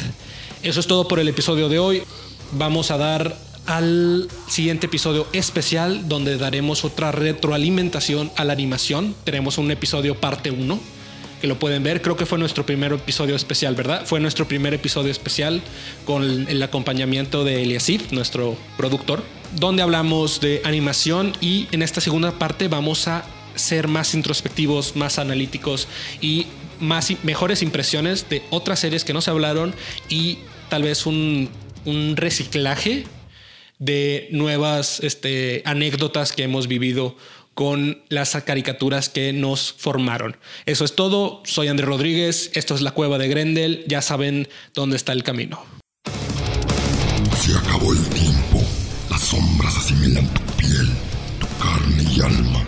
Eso 0.62 0.80
es 0.80 0.86
todo 0.86 1.08
por 1.08 1.18
el 1.18 1.28
episodio 1.28 1.68
de 1.68 1.78
hoy 1.78 2.02
vamos 2.52 2.90
a 2.90 2.98
dar 2.98 3.36
al 3.66 4.28
siguiente 4.48 4.86
episodio 4.86 5.26
especial 5.32 6.08
donde 6.08 6.38
daremos 6.38 6.84
otra 6.84 7.12
retroalimentación 7.12 8.30
a 8.36 8.44
la 8.44 8.52
animación. 8.52 9.14
Tenemos 9.24 9.58
un 9.58 9.70
episodio 9.70 10.20
parte 10.20 10.50
1 10.50 10.78
que 11.40 11.46
lo 11.46 11.58
pueden 11.58 11.82
ver. 11.82 12.00
Creo 12.00 12.16
que 12.16 12.26
fue 12.26 12.38
nuestro 12.38 12.64
primer 12.64 12.92
episodio 12.92 13.36
especial, 13.36 13.74
¿verdad? 13.74 14.06
Fue 14.06 14.20
nuestro 14.20 14.48
primer 14.48 14.72
episodio 14.74 15.10
especial 15.10 15.62
con 16.04 16.48
el 16.48 16.62
acompañamiento 16.62 17.44
de 17.44 17.62
Eliasid, 17.62 18.02
nuestro 18.10 18.56
productor, 18.76 19.22
donde 19.56 19.82
hablamos 19.82 20.40
de 20.40 20.62
animación 20.64 21.32
y 21.40 21.66
en 21.72 21.82
esta 21.82 22.00
segunda 22.00 22.38
parte 22.38 22.68
vamos 22.68 23.08
a 23.08 23.24
ser 23.54 23.88
más 23.88 24.14
introspectivos, 24.14 24.96
más 24.96 25.18
analíticos 25.18 25.88
y 26.20 26.46
más 26.80 27.12
mejores 27.22 27.62
impresiones 27.62 28.28
de 28.28 28.42
otras 28.50 28.80
series 28.80 29.04
que 29.04 29.12
no 29.12 29.20
se 29.20 29.30
hablaron 29.30 29.74
y 30.08 30.38
tal 30.68 30.82
vez 30.82 31.06
un 31.06 31.48
un 31.86 32.16
reciclaje 32.16 33.06
de 33.78 34.28
nuevas 34.30 35.00
este, 35.00 35.62
anécdotas 35.64 36.32
que 36.32 36.42
hemos 36.42 36.66
vivido 36.66 37.16
con 37.54 38.02
las 38.10 38.36
caricaturas 38.44 39.08
que 39.08 39.32
nos 39.32 39.72
formaron. 39.72 40.36
Eso 40.66 40.84
es 40.84 40.94
todo. 40.94 41.40
Soy 41.46 41.68
Andrés 41.68 41.88
Rodríguez. 41.88 42.50
Esto 42.52 42.74
es 42.74 42.82
la 42.82 42.90
cueva 42.90 43.16
de 43.16 43.28
Grendel. 43.28 43.84
Ya 43.88 44.02
saben 44.02 44.46
dónde 44.74 44.96
está 44.96 45.12
el 45.12 45.22
camino. 45.22 45.64
Se 47.40 47.56
acabó 47.56 47.94
el 47.94 48.04
tiempo. 48.10 48.62
Las 49.08 49.22
sombras 49.22 49.74
asimilan 49.74 50.28
tu 50.34 50.42
piel, 50.58 50.88
tu 51.40 51.46
carne 51.62 52.02
y 52.14 52.20
alma. 52.20 52.62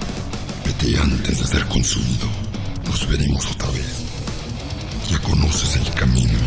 Vete 0.64 0.98
antes 0.98 1.38
de 1.38 1.44
ser 1.44 1.66
consumido. 1.66 2.26
Nos 2.86 3.06
veremos 3.06 3.44
otra 3.50 3.70
vez. 3.72 4.04
Ya 5.10 5.18
conoces 5.18 5.76
el 5.76 5.92
camino. 5.92 6.38